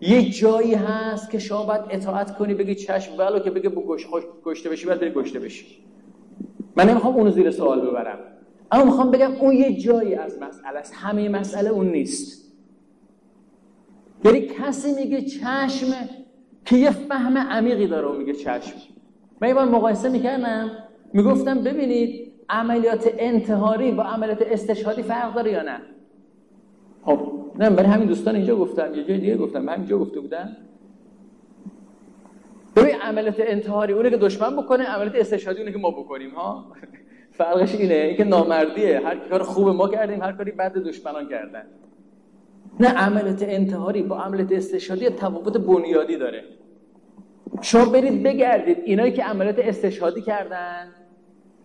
یه 0.00 0.30
جایی 0.30 0.74
هست 0.74 1.30
که 1.30 1.38
شما 1.38 1.62
باید 1.62 1.80
اطاعت 1.90 2.36
کنی 2.38 2.54
بگی 2.54 2.74
چشم 2.74 3.18
ولو 3.18 3.38
که 3.38 3.50
بگه 3.50 3.68
گوش 3.68 4.06
گشته 4.44 4.70
بشی 4.70 4.86
باید 4.86 5.00
بری 5.00 5.10
گشته 5.10 5.40
بشی. 5.40 5.66
من 6.76 6.88
نمی‌خوام 6.88 7.14
اونو 7.14 7.30
زیر 7.30 7.50
سوال 7.50 7.80
ببرم. 7.80 8.18
اما 8.72 8.84
می‌خوام 8.84 9.10
بگم 9.10 9.32
اون 9.32 9.54
یه 9.54 9.76
جایی 9.76 10.14
از 10.14 10.38
مسئله 10.42 10.78
است. 10.78 10.94
همه 10.96 11.28
مسئله 11.28 11.70
اون 11.70 11.90
نیست. 11.90 12.52
یعنی 14.24 14.40
کسی 14.40 14.94
میگه 14.94 15.22
چشم 15.22 15.86
که 16.64 16.76
یه 16.76 16.90
فهم 16.90 17.38
عمیقی 17.38 17.86
داره 17.86 18.08
و 18.08 18.12
میگه 18.12 18.32
چشم. 18.32 18.76
من 19.40 19.48
یه 19.48 19.54
مقایسه 19.54 20.08
می‌کردم 20.08 20.70
می‌گفتم 21.12 21.58
ببینید 21.58 22.32
عملیات 22.48 23.10
انتحاری 23.18 23.92
با 23.92 24.02
عملیات 24.02 24.42
استشهادی 24.42 25.02
فرق 25.02 25.34
داره 25.34 25.52
یا 25.52 25.62
نه؟ 25.62 25.80
خب 27.04 27.20
نه 27.58 27.70
برای 27.70 27.88
همین 27.88 28.08
دوستان 28.08 28.36
اینجا 28.36 28.56
گفتم 28.56 28.94
یه 28.94 29.04
جای 29.04 29.18
دیگه 29.18 29.36
گفتم 29.36 29.62
من 29.62 29.72
همینجا 29.74 29.98
گفته 29.98 30.20
بودم. 30.20 30.56
ببین 32.76 32.94
عملیات 32.94 33.34
انتحاری 33.38 33.92
اونه 33.92 34.10
که 34.10 34.16
دشمن 34.16 34.56
بکنه 34.56 34.84
عملیات 34.84 35.14
استشهادی 35.14 35.58
اونه 35.58 35.72
که 35.72 35.78
ما 35.78 35.90
بکنیم 35.90 36.30
ها؟ 36.30 36.72
فرقش 37.38 37.74
اینه 37.74 37.94
اینکه 37.94 38.24
نامردیه. 38.24 39.00
هر 39.00 39.16
کار 39.16 39.42
خوب 39.42 39.68
ما 39.68 39.88
کردیم 39.88 40.22
هر 40.22 40.32
کاری 40.32 40.50
بد 40.50 40.72
دشمنان 40.72 41.28
کردن. 41.28 41.62
نه 42.80 42.88
عملیات 42.88 43.42
انتحاری 43.42 44.02
با 44.02 44.18
عملیات 44.18 44.52
استشهادی 44.52 45.08
تفاوت 45.08 45.56
بنیادی 45.56 46.16
داره. 46.16 46.44
شما 47.62 47.84
برید 47.84 48.22
بگردید 48.22 48.78
اینایی 48.84 49.12
که 49.12 49.24
عملیات 49.24 49.58
استشهادی 49.58 50.22
کردن 50.22 50.88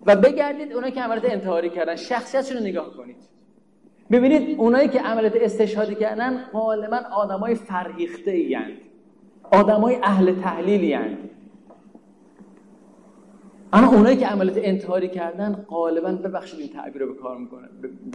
و 0.05 0.15
بگردید 0.15 0.73
اونایی 0.73 0.93
که 0.93 1.01
عملیات 1.01 1.31
انتحاری 1.31 1.69
کردن. 1.69 1.95
شخصیتشون 1.95 2.57
رو 2.57 2.63
نگاه 2.63 2.93
کنید. 2.97 3.17
ببینید 4.11 4.59
اونایی 4.59 4.87
که 4.87 4.99
عملیات 4.99 5.35
استشهادی 5.35 5.95
کردن 5.95 6.45
غالبا 6.53 7.01
آدمای 7.11 7.55
فرهیخته 7.55 8.31
ایند 8.31 8.77
آدمای 9.51 9.95
اهل 10.03 10.41
تحلیلی 10.41 10.93
هستند. 10.93 11.30
اما 13.73 13.91
اونایی 13.91 14.17
که 14.17 14.27
عملیات 14.27 14.57
انتحاری 14.61 15.07
کردن 15.09 15.65
غالبا 15.69 16.11
ببخشید 16.11 16.59
این 16.59 16.69
تعبیر 16.69 17.01
رو 17.01 17.13
به 17.13 17.19
کار 17.19 17.37
می‌کنه 17.37 17.67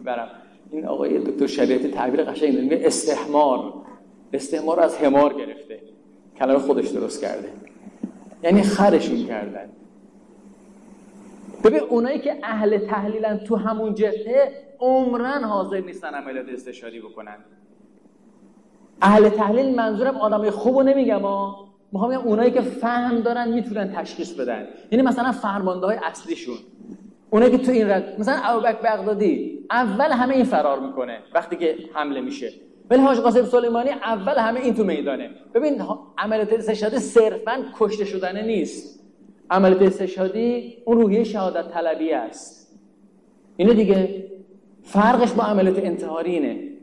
ببرم. 0.02 0.28
این 0.70 0.86
آقای 0.86 1.18
دکتر 1.18 1.46
شریعتی 1.46 1.88
تعبیر 1.88 2.24
قشنگ 2.24 2.60
میگه 2.60 2.80
استحمار. 2.82 3.72
استحمار 4.32 4.80
از 4.80 4.98
حمار 4.98 5.34
گرفته. 5.34 5.80
کلمه 6.38 6.58
خودش 6.58 6.88
درست 6.88 7.20
کرده. 7.20 7.48
یعنی 8.42 8.62
خرشون 8.62 9.26
کردن. 9.26 9.68
ببین 11.64 11.80
اونایی 11.80 12.18
که 12.18 12.36
اهل 12.42 12.78
تحلیلن 12.78 13.38
تو 13.38 13.56
همون 13.56 13.94
جهه 13.94 14.52
عمرن 14.80 15.44
حاضر 15.44 15.80
نیستن 15.80 16.14
عملیات 16.14 16.48
استشاری 16.48 17.00
بکنن. 17.00 17.36
اهل 19.02 19.28
تحلیل 19.28 19.76
منظورم 19.76 20.16
آدمای 20.16 20.50
خوبو 20.50 20.82
نمیگم 20.82 21.20
ها 21.20 21.68
می‌خوام 21.92 22.10
بگم 22.10 22.20
اونایی 22.20 22.50
که 22.50 22.60
فهم 22.60 23.20
دارن 23.20 23.52
می‌تونن 23.52 23.92
تشخیص 23.92 24.32
بدن. 24.32 24.66
یعنی 24.92 25.04
مثلا 25.04 25.32
فرمانده 25.32 25.86
های 25.86 25.96
اصلیشون. 26.02 26.56
اونایی 27.30 27.52
که 27.52 27.58
تو 27.58 27.72
این 27.72 27.90
رد 27.90 28.16
مثلا 28.18 28.40
ابوبکر 28.44 28.78
بغدادی 28.82 29.58
اول 29.70 30.12
همه 30.12 30.34
این 30.34 30.44
فرار 30.44 30.80
می‌کنه 30.80 31.18
وقتی 31.34 31.56
که 31.56 31.76
حمله 31.94 32.20
میشه. 32.20 32.52
ولی 32.90 33.00
حاج 33.02 33.18
قاسم 33.18 33.44
سلیمانی 33.44 33.90
اول 33.90 34.38
همه 34.38 34.60
این 34.60 34.74
تو 34.74 34.84
میدانه. 34.84 35.30
ببین 35.54 35.82
عملیات 36.18 36.52
استشهادی 36.52 36.98
صرفا 36.98 37.64
کشته 37.78 38.04
شدنه 38.04 38.42
نیست. 38.42 39.04
عملیات 39.50 39.82
استشهادی 39.82 40.76
اون 40.84 41.00
روحیه 41.00 41.24
شهادت 41.24 41.72
طلبی 41.72 42.12
است. 42.12 42.78
اینه 43.56 43.74
دیگه 43.74 44.26
فرقش 44.82 45.32
با 45.32 45.42
عملیات 45.42 45.78
انتحاری 45.78 46.30
اینه 46.30 46.75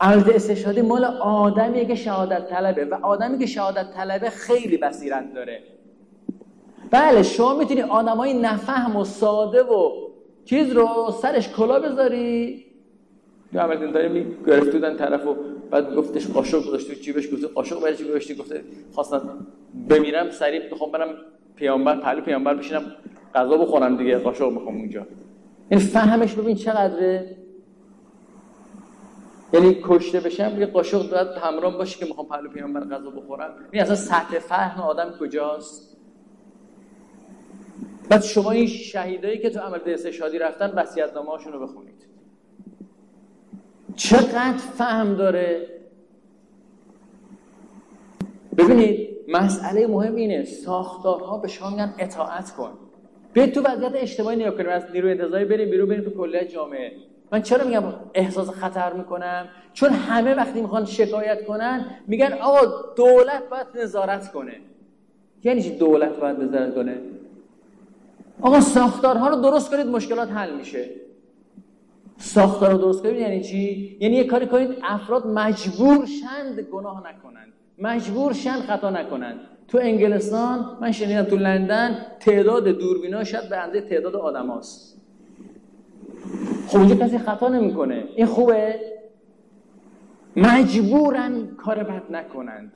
عملیات 0.00 0.28
استشهادی 0.28 0.82
مال 0.82 1.04
آدمیه 1.20 1.84
که 1.84 1.94
شهادت 1.94 2.50
طلبه 2.50 2.84
و 2.84 2.94
آدمی 3.02 3.38
که 3.38 3.46
شهادت 3.46 3.86
طلبه 3.94 4.30
خیلی 4.30 4.76
بصیرت 4.76 5.34
داره. 5.34 5.62
بله 6.90 7.22
شما 7.22 7.56
می‌تونی 7.56 7.82
آدمای 7.82 8.34
نفهم 8.34 8.96
و 8.96 9.04
ساده 9.04 9.62
و 9.62 9.90
چیز 10.44 10.72
رو 10.72 10.88
سرش 11.22 11.48
کلا 11.48 11.80
بذاری. 11.80 12.64
یا 13.52 13.62
عملیات 13.62 13.82
انتحاری 13.82 14.36
گرفت 14.46 14.72
بودن 14.72 14.96
طرف 14.96 15.26
و 15.26 15.36
بعد 15.70 15.94
گفتش 15.94 16.26
قاشق 16.26 16.66
گذاشت 16.68 16.88
تو 16.88 16.94
جیبش 16.94 17.32
گفت 17.32 17.44
قاشق 17.44 17.80
برای 17.80 17.96
چی 17.96 18.04
گذاشتی؟ 18.04 18.34
گفته 18.34 18.60
خواستم 18.92 19.46
بمیرم 19.88 20.30
سریع 20.30 20.70
بخوام 20.70 20.90
برم 20.92 21.08
پیامبر 21.56 21.96
پهلو 21.96 22.20
پیامبر 22.20 22.54
بشینم 22.54 22.82
غذا 23.34 23.56
بخورم 23.56 23.96
دیگه 23.96 24.18
قاشق 24.18 24.52
می‌خوام 24.52 24.76
اونجا. 24.76 25.06
این 25.68 25.80
فهمش 25.80 26.34
ببین 26.34 26.56
چقدره؟ 26.56 27.36
یعنی 29.52 29.76
کشته 29.82 30.20
بشم 30.20 30.60
یه 30.60 30.66
قاشق 30.66 31.10
باید 31.10 31.28
همراه 31.28 31.78
باشه 31.78 31.98
که 31.98 32.06
می‌خوام 32.06 32.28
پهلو 32.28 32.48
پیامبر 32.50 32.80
غذا 32.80 33.10
بخورم. 33.10 33.54
این 33.72 33.82
اصلا 33.82 33.94
سطح 33.94 34.38
فهم 34.38 34.82
آدم 34.82 35.14
کجاست؟ 35.20 35.96
بعد 38.08 38.22
شما 38.22 38.50
این 38.50 38.66
شهیدایی 38.66 39.38
که 39.38 39.50
تو 39.50 39.60
عمل 39.60 39.78
استشهادی 39.86 40.38
رفتن 40.38 40.70
وصیت‌نامه 40.70 41.30
هاشون 41.30 41.52
رو 41.52 41.66
بخونید. 41.66 42.06
چقدر 43.96 44.56
فهم 44.56 45.14
داره؟ 45.14 45.68
ببینید 48.58 49.08
مسئله 49.28 49.86
مهم 49.86 50.14
اینه 50.14 50.44
ساختارها 50.44 51.38
به 51.38 51.48
شما 51.48 51.70
میگن 51.70 51.94
اطاعت 51.98 52.50
کن. 52.50 52.78
بیاید 53.32 53.54
تو 53.54 53.60
وضعیت 53.60 53.92
اجتماعی 53.94 54.36
نگاه 54.36 54.50
کنیم 54.50 54.68
از 54.68 54.84
نیروی 54.92 55.10
انتظاری 55.10 55.44
بریم 55.44 55.70
بیرون 55.70 55.88
بریم 55.88 56.04
تو 56.04 56.10
کلیه 56.10 56.44
جامعه. 56.44 56.92
من 57.32 57.42
چرا 57.42 57.64
میگم 57.64 57.82
احساس 58.14 58.50
خطر 58.50 58.92
می‌کنم؟ 58.92 59.48
چون 59.72 59.90
همه 59.90 60.34
وقتی 60.34 60.60
می‌خوان 60.60 60.84
شکایت 60.84 61.44
کنن 61.44 61.86
میگن 62.06 62.32
آقا 62.32 62.66
دولت 62.96 63.48
باید 63.50 63.66
نظارت 63.82 64.32
کنه. 64.32 64.52
یعنی 65.44 65.62
چی 65.62 65.76
دولت 65.76 66.16
باید 66.16 66.40
نظارت 66.40 66.74
کنه؟ 66.74 66.98
آقا 68.40 68.60
ساختارها 68.60 69.28
رو 69.28 69.36
درست 69.36 69.70
کنید 69.70 69.86
مشکلات 69.86 70.30
حل 70.30 70.54
میشه. 70.54 70.90
ساختار 72.18 72.70
رو 72.70 72.78
درست 72.78 73.02
کنید 73.02 73.16
یعنی 73.16 73.44
چی؟ 73.44 73.96
یعنی 74.00 74.16
یه 74.16 74.24
کاری 74.24 74.46
کنید 74.46 74.78
افراد 74.82 75.26
مجبور 75.26 76.06
شند 76.06 76.60
گناه 76.60 76.98
نکنند. 76.98 77.52
مجبور 77.78 78.32
شند 78.32 78.60
خطا 78.60 78.90
نکنند. 78.90 79.40
تو 79.68 79.78
انگلستان 79.78 80.78
من 80.80 80.92
شنیدم 80.92 81.22
تو 81.22 81.36
لندن 81.36 82.06
تعداد 82.20 82.68
دوربینا 82.68 83.24
شاید 83.24 83.48
به 83.48 83.56
اندازه 83.56 83.80
تعداد 83.80 84.16
آدماست. 84.16 84.95
خب 86.66 86.76
اونجا 86.76 86.94
کسی 86.94 87.18
خطا 87.18 87.48
نمی‌کنه. 87.48 88.04
این 88.16 88.26
خوبه؟ 88.26 88.80
مجبورن 90.36 91.46
کار 91.56 91.82
بد 91.82 92.02
نکنند. 92.10 92.72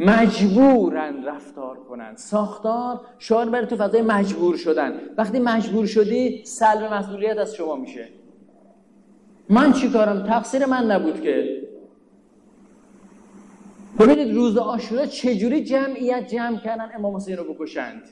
مجبورن 0.00 1.24
رفتار 1.24 1.76
کنند. 1.76 2.16
ساختار 2.16 3.00
شعار 3.18 3.48
بره 3.50 3.66
تو 3.66 3.76
فضای 3.76 4.02
مجبور 4.02 4.56
شدن. 4.56 4.92
وقتی 5.18 5.38
مجبور 5.38 5.86
شدی 5.86 6.44
سلب 6.44 6.92
مسئولیت 6.92 7.38
از 7.38 7.54
شما 7.54 7.76
میشه. 7.76 8.08
من 9.48 9.72
چی 9.72 9.90
کارم؟ 9.90 10.26
تقصیر 10.26 10.66
من 10.66 10.90
نبود 10.90 11.20
که. 11.20 11.60
ببینید 13.98 14.34
روز 14.34 14.56
آشورا 14.56 15.06
چجوری 15.06 15.64
جمعیت 15.64 16.26
جمع 16.26 16.58
کردن 16.58 16.90
امام 16.94 17.16
حسین 17.16 17.36
رو 17.36 17.54
بکشند؟ 17.54 18.02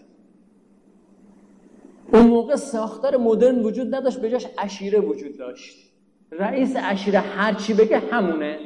اون 2.13 2.27
موقع 2.27 2.57
ساختار 2.57 3.17
مدرن 3.17 3.59
وجود 3.59 3.95
نداشت 3.95 4.21
به 4.21 4.31
جاش 4.31 4.47
اشیره 4.59 5.01
وجود 5.01 5.39
داشت. 5.39 5.89
رئیس 6.33 6.75
اشیره 6.77 7.19
هر 7.19 7.55
چی 7.55 7.75
بگه 7.75 7.99
همونه. 7.99 8.59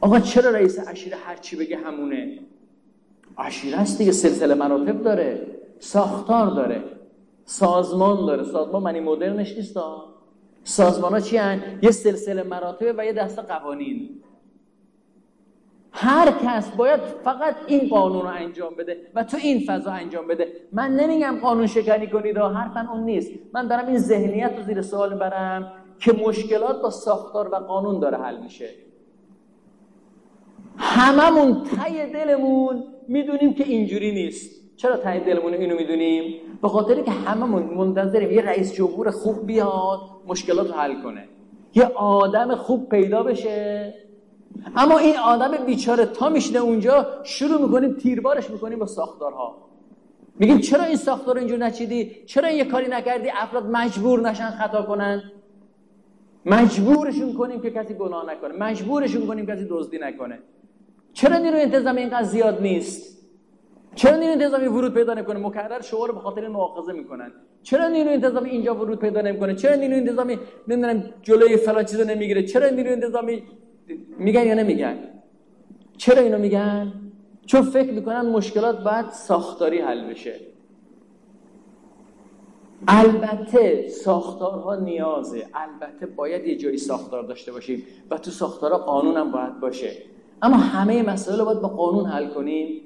آقا 0.00 0.20
چرا 0.20 0.50
رئیس 0.50 0.88
اشیره 0.88 1.16
هر 1.16 1.36
چی 1.36 1.56
بگه 1.56 1.76
همونه؟ 1.76 2.38
اشیره 3.38 3.78
است 3.78 3.98
دیگه 3.98 4.12
سلسله 4.12 4.54
مراتب 4.54 5.02
داره 5.02 5.46
ساختار 5.78 6.50
داره 6.50 6.84
سازمان 7.44 8.26
داره. 8.26 8.44
سازمان 8.44 8.82
منی 8.82 9.00
مدرنش 9.00 9.56
نیست 9.56 9.78
سازمان 10.64 11.12
ها 11.12 11.20
چی 11.20 11.36
هن؟ 11.36 11.78
یه 11.82 11.90
سلسله 11.90 12.42
مراتبه 12.42 12.94
و 12.96 13.04
یه 13.04 13.12
دست 13.12 13.38
قوانین. 13.38 14.22
هر 15.92 16.32
کس 16.44 16.70
باید 16.70 17.00
فقط 17.00 17.54
این 17.66 17.88
قانون 17.88 18.22
رو 18.22 18.28
انجام 18.28 18.74
بده 18.74 18.96
و 19.14 19.24
تو 19.24 19.36
این 19.42 19.60
فضا 19.66 19.90
انجام 19.90 20.26
بده. 20.26 20.46
من 20.72 20.90
نمیگم 20.90 21.38
قانون 21.42 21.66
شکنی 21.66 22.06
کنید 22.06 22.36
و 22.36 22.48
حرفا 22.48 22.88
اون 22.92 23.04
نیست. 23.04 23.32
من 23.52 23.68
دارم 23.68 23.86
این 23.86 23.98
ذهنیت 23.98 24.52
رو 24.56 24.62
زیر 24.62 24.82
سوال 24.82 25.14
برم 25.14 25.72
که 25.98 26.12
مشکلات 26.12 26.82
با 26.82 26.90
ساختار 26.90 27.48
و 27.48 27.56
قانون 27.56 28.00
داره 28.00 28.18
حل 28.18 28.42
میشه. 28.42 28.68
هممون 30.76 31.62
ته 31.62 32.06
دلمون 32.06 32.84
می‌دونیم 33.08 33.54
که 33.54 33.64
اینجوری 33.64 34.12
نیست. 34.12 34.76
چرا 34.76 34.96
ته 34.96 35.20
دلمون 35.20 35.54
اینو 35.54 35.76
می‌دونیم؟ 35.76 36.34
به 36.62 36.68
خاطر 36.68 37.00
که 37.00 37.10
هممون 37.10 37.62
منتظریم 37.62 38.30
یه 38.30 38.42
رئیس 38.42 38.74
جمهور 38.74 39.10
خوب 39.10 39.46
بیاد 39.46 40.00
مشکلات 40.26 40.66
رو 40.66 40.74
حل 40.74 41.02
کنه. 41.02 41.24
یه 41.74 41.84
آدم 41.94 42.54
خوب 42.54 42.88
پیدا 42.88 43.22
بشه. 43.22 43.94
اما 44.76 44.98
این 44.98 45.16
آدم 45.16 45.64
بیچاره 45.64 46.06
تا 46.06 46.28
میشنه 46.28 46.58
اونجا 46.58 47.06
شروع 47.24 47.60
می‌کنیم 47.62 47.92
تیربارش 47.92 48.50
می‌کنیم 48.50 48.78
با 48.78 48.86
ساختارها. 48.86 49.56
میگیم 50.38 50.58
چرا 50.58 50.84
این 50.84 50.96
ساختار 50.96 51.38
اینجور 51.38 51.58
نچیدی؟ 51.58 52.16
چرا 52.26 52.48
این 52.48 52.58
یه 52.58 52.64
کاری 52.64 52.88
نکردی؟ 52.88 53.28
افراد 53.30 53.66
مجبور 53.66 54.20
نشن 54.20 54.50
خطا 54.50 54.82
کنن. 54.82 55.22
مجبورشون 56.46 57.34
کنیم 57.34 57.60
که 57.60 57.70
کسی 57.70 57.94
گناه 57.94 58.32
نکنه. 58.32 58.54
مجبورشون 58.58 59.26
کنیم 59.26 59.46
کسی 59.46 59.66
دزدی 59.70 59.98
نکنه. 59.98 60.38
چرا 61.12 61.38
نیروی 61.38 61.60
انتظامی 61.60 62.00
اینقدر 62.00 62.22
زیاد 62.22 62.62
نیست؟ 62.62 63.18
چرا 63.94 64.16
نیروی 64.16 64.32
انتظامی 64.32 64.66
ورود 64.66 64.94
پیدا 64.94 65.14
نکنه؟ 65.14 65.38
مکرر 65.38 65.80
شما 65.80 66.06
رو 66.06 66.14
به 66.14 66.20
خاطر 66.20 66.40
این 66.40 66.50
مؤاخذه 66.50 66.92
می‌کنن. 66.92 67.32
چرا 67.62 67.88
نیروی 67.88 68.12
انتظامی 68.12 68.50
اینجا 68.50 68.74
ورود 68.74 68.98
پیدا 68.98 69.20
نمی‌کنه؟ 69.20 69.54
چرا 69.54 69.74
نیروی 69.74 69.96
انتظامی 69.96 70.38
نمی‌دونم 70.68 71.04
جلوی 71.22 71.56
فلان 71.56 71.84
چیزو 71.84 72.04
نمی‌گیره؟ 72.04 72.42
چرا 72.42 72.68
نیروی 72.68 72.92
انتظامی 72.92 73.42
میگن 74.18 74.46
یا 74.46 74.54
نمیگن؟ 74.54 74.98
چرا 75.96 76.22
اینو 76.22 76.38
میگن؟ 76.38 76.92
چون 77.46 77.62
فکر 77.62 77.92
می‌کنن 77.92 78.20
مشکلات 78.20 78.84
باید 78.84 79.10
ساختاری 79.10 79.78
حل 79.78 80.10
بشه. 80.10 80.40
البته 82.88 83.88
ساختارها 83.88 84.76
نیازه. 84.76 85.46
البته 85.54 86.06
باید 86.06 86.46
یه 86.46 86.56
جایی 86.56 86.76
ساختار 86.76 87.22
داشته 87.22 87.52
باشیم 87.52 87.82
و 88.10 88.18
تو 88.18 88.30
ساختارها 88.30 88.78
قانون 88.78 89.16
هم 89.16 89.32
باید 89.32 89.60
باشه. 89.60 89.92
اما 90.42 90.56
همه 90.56 91.02
مسائل 91.02 91.38
رو 91.38 91.44
باید 91.44 91.60
با 91.60 91.68
قانون 91.68 92.06
حل 92.06 92.28
کنیم. 92.28 92.80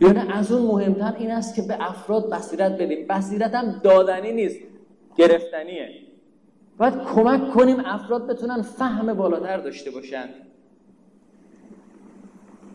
یا 0.00 0.12
نه 0.12 0.36
از 0.36 0.52
اون 0.52 0.66
مهمتر 0.66 1.14
این 1.18 1.30
است 1.30 1.54
که 1.54 1.62
به 1.62 1.76
افراد 1.80 2.30
بصیرت 2.30 2.72
بدیم. 2.72 3.06
بصیرت 3.06 3.54
هم 3.54 3.80
دادنی 3.84 4.32
نیست 4.32 4.60
گرفتنیه. 5.16 6.09
باید 6.80 6.94
کمک 7.14 7.50
کنیم 7.50 7.80
افراد 7.84 8.26
بتونن 8.26 8.62
فهم 8.62 9.14
بالاتر 9.14 9.56
داشته 9.56 9.90
باشن. 9.90 10.28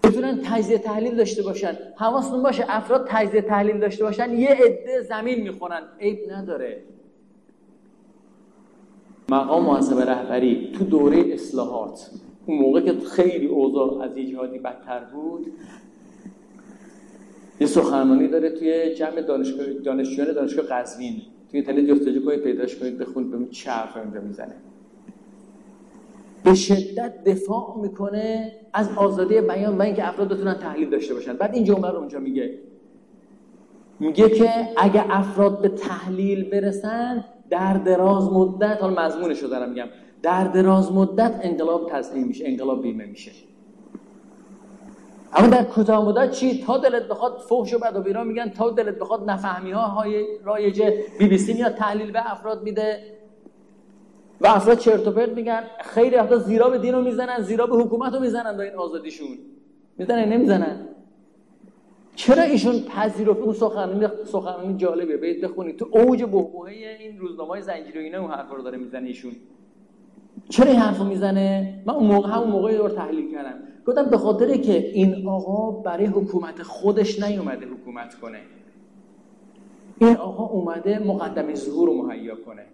بتونن 0.03 0.41
تجزیه 0.43 0.77
تحلیل 0.77 1.15
داشته 1.15 1.43
باشن. 1.43 1.77
حواستون 1.95 2.43
باشه 2.43 2.65
افراد 2.69 3.07
تجزیه 3.09 3.41
تحلیل 3.41 3.79
داشته 3.79 4.03
باشن 4.03 4.33
یه 4.33 4.49
عده 4.49 5.01
زمین 5.01 5.41
می‌خونن 5.41 5.81
عیب 5.99 6.19
نداره. 6.31 6.83
مقام 9.29 9.63
محاسبه 9.63 10.05
رهبری 10.05 10.71
تو 10.77 10.83
دوره 10.83 11.23
اصلاحات 11.33 12.09
اون 12.45 12.57
موقع 12.57 12.81
که 12.81 12.93
خیلی 12.99 13.47
اوضاع 13.47 14.01
از 14.01 14.15
جهادی 14.15 14.59
بدتر 14.59 14.99
بود 14.99 15.47
یه 17.59 17.67
سخنرانی 17.67 18.27
داره 18.27 18.49
توی 18.49 18.95
جمع 18.95 19.21
دانشجویان 19.21 20.33
دانشگاه 20.33 20.65
قزوین. 20.65 21.21
توی 21.63 21.75
اینترنت 21.75 21.99
جستجو 21.99 22.25
کنید 22.25 22.39
پیداش 22.39 22.75
کنید 22.75 22.97
بخونید 22.97 23.31
ببینید 23.31 23.49
چه 23.49 23.71
حرفی 23.71 23.99
اونجا 23.99 24.21
می‌زنه. 24.21 24.55
به 26.43 26.55
شدت 26.55 27.23
دفاع 27.23 27.79
می‌کنه 27.81 28.51
از 28.73 28.89
آزادی 28.95 29.41
بیان 29.41 29.77
و 29.77 29.81
اینکه 29.81 30.07
افراد 30.07 30.33
بتونن 30.33 30.53
تحلیل 30.53 30.89
داشته 30.89 31.13
باشن. 31.13 31.33
بعد 31.33 31.55
این 31.55 31.63
جمله 31.63 31.91
رو 31.91 31.97
اونجا 31.97 32.19
میگه. 32.19 32.59
میگه 33.99 34.29
که 34.29 34.49
اگه 34.77 35.05
افراد 35.09 35.61
به 35.61 35.69
تحلیل 35.69 36.49
برسن 36.49 37.25
در 37.49 37.77
دراز 37.77 38.33
مدت 38.33 38.81
حالا 38.81 39.05
مضمونش 39.05 39.39
رو 39.39 39.49
دارم 39.49 39.69
میگم 39.69 39.87
در 40.21 40.47
دراز 40.47 40.91
مدت 40.91 41.39
انقلاب 41.43 41.89
تسلیم 41.89 42.27
میشه 42.27 42.43
انقلاب 42.47 42.81
بیمه 42.81 43.05
میشه. 43.05 43.31
اما 45.33 45.47
در 45.47 45.63
کوتاه 45.63 46.05
مدت 46.05 46.31
چی؟ 46.31 46.63
تا 46.63 46.77
دلت 46.77 47.07
بخواد 47.07 47.37
فحش 47.37 47.73
و 47.73 47.79
بد 47.79 47.95
و 47.95 48.01
بیرا 48.01 48.23
میگن 48.23 48.49
تا 48.49 48.69
دلت 48.69 48.99
بخواد 48.99 49.29
نفهمی 49.29 49.71
ها 49.71 49.81
های 49.81 50.25
رایجه 50.43 51.03
بی 51.19 51.27
بی 51.27 51.37
سی 51.37 51.53
میاد 51.53 51.75
تحلیل 51.75 52.11
به 52.11 52.31
افراد 52.31 52.63
میده. 52.63 52.99
و 54.41 54.47
افراد 54.47 54.77
چرت 54.77 55.07
و 55.07 55.11
پرت 55.11 55.29
میگن 55.29 55.63
خیلی 55.81 56.15
وقتا 56.15 56.37
زیرا 56.37 56.69
به 56.69 56.77
دین 56.77 56.93
رو 56.93 57.01
می‌زنن 57.01 57.41
زیرا 57.41 57.67
به 57.67 57.75
حکومت 57.75 58.13
رو 58.13 58.19
می‌زنن 58.19 58.57
با 58.57 58.63
این 58.63 58.75
آزادیشون. 58.75 59.27
می‌زنن 59.97 60.29
نمی‌زنن؟ 60.29 60.87
چرا 62.15 62.43
ایشون 62.43 62.79
پذیرفت؟ 62.79 63.39
اون 63.39 63.53
سخنرانی 63.53 64.07
سخنرانی 64.25 64.77
جالبه 64.77 65.17
برید 65.17 65.41
بخونید. 65.41 65.77
تو 65.77 65.87
اوج 65.91 66.23
بحبوحه 66.23 66.73
این 66.99 67.19
روزنامه‌های 67.19 67.61
زنجیره 67.61 68.01
اینا 68.01 68.19
اون 68.21 68.31
حرفا 68.31 68.55
رو 68.55 68.61
داره 68.61 68.77
می‌زنه 68.77 69.07
ایشون. 69.07 69.31
چرا 70.49 70.71
این 70.71 70.79
حرفو 70.79 71.03
می‌زنه؟ 71.03 71.73
من 71.85 71.93
اون 71.93 72.07
موقع 72.07 72.29
همون 72.29 72.47
موقعی 72.47 72.77
رو 72.77 72.89
تحلیل 72.89 73.31
کردم. 73.31 73.59
گفتم 73.87 74.05
به 74.05 74.17
خاطر 74.17 74.57
که 74.57 74.77
این 74.77 75.27
آقا 75.27 75.71
برای 75.71 76.05
حکومت 76.05 76.63
خودش 76.63 77.23
نیومده 77.23 77.65
حکومت 77.65 78.15
کنه. 78.15 78.39
این 79.97 80.17
آقا 80.17 80.43
اومده 80.43 80.99
مقدمه 80.99 81.55
ظهور 81.55 81.89
رو 81.89 82.01
مهیا 82.01 82.35
کنه. 82.35 82.65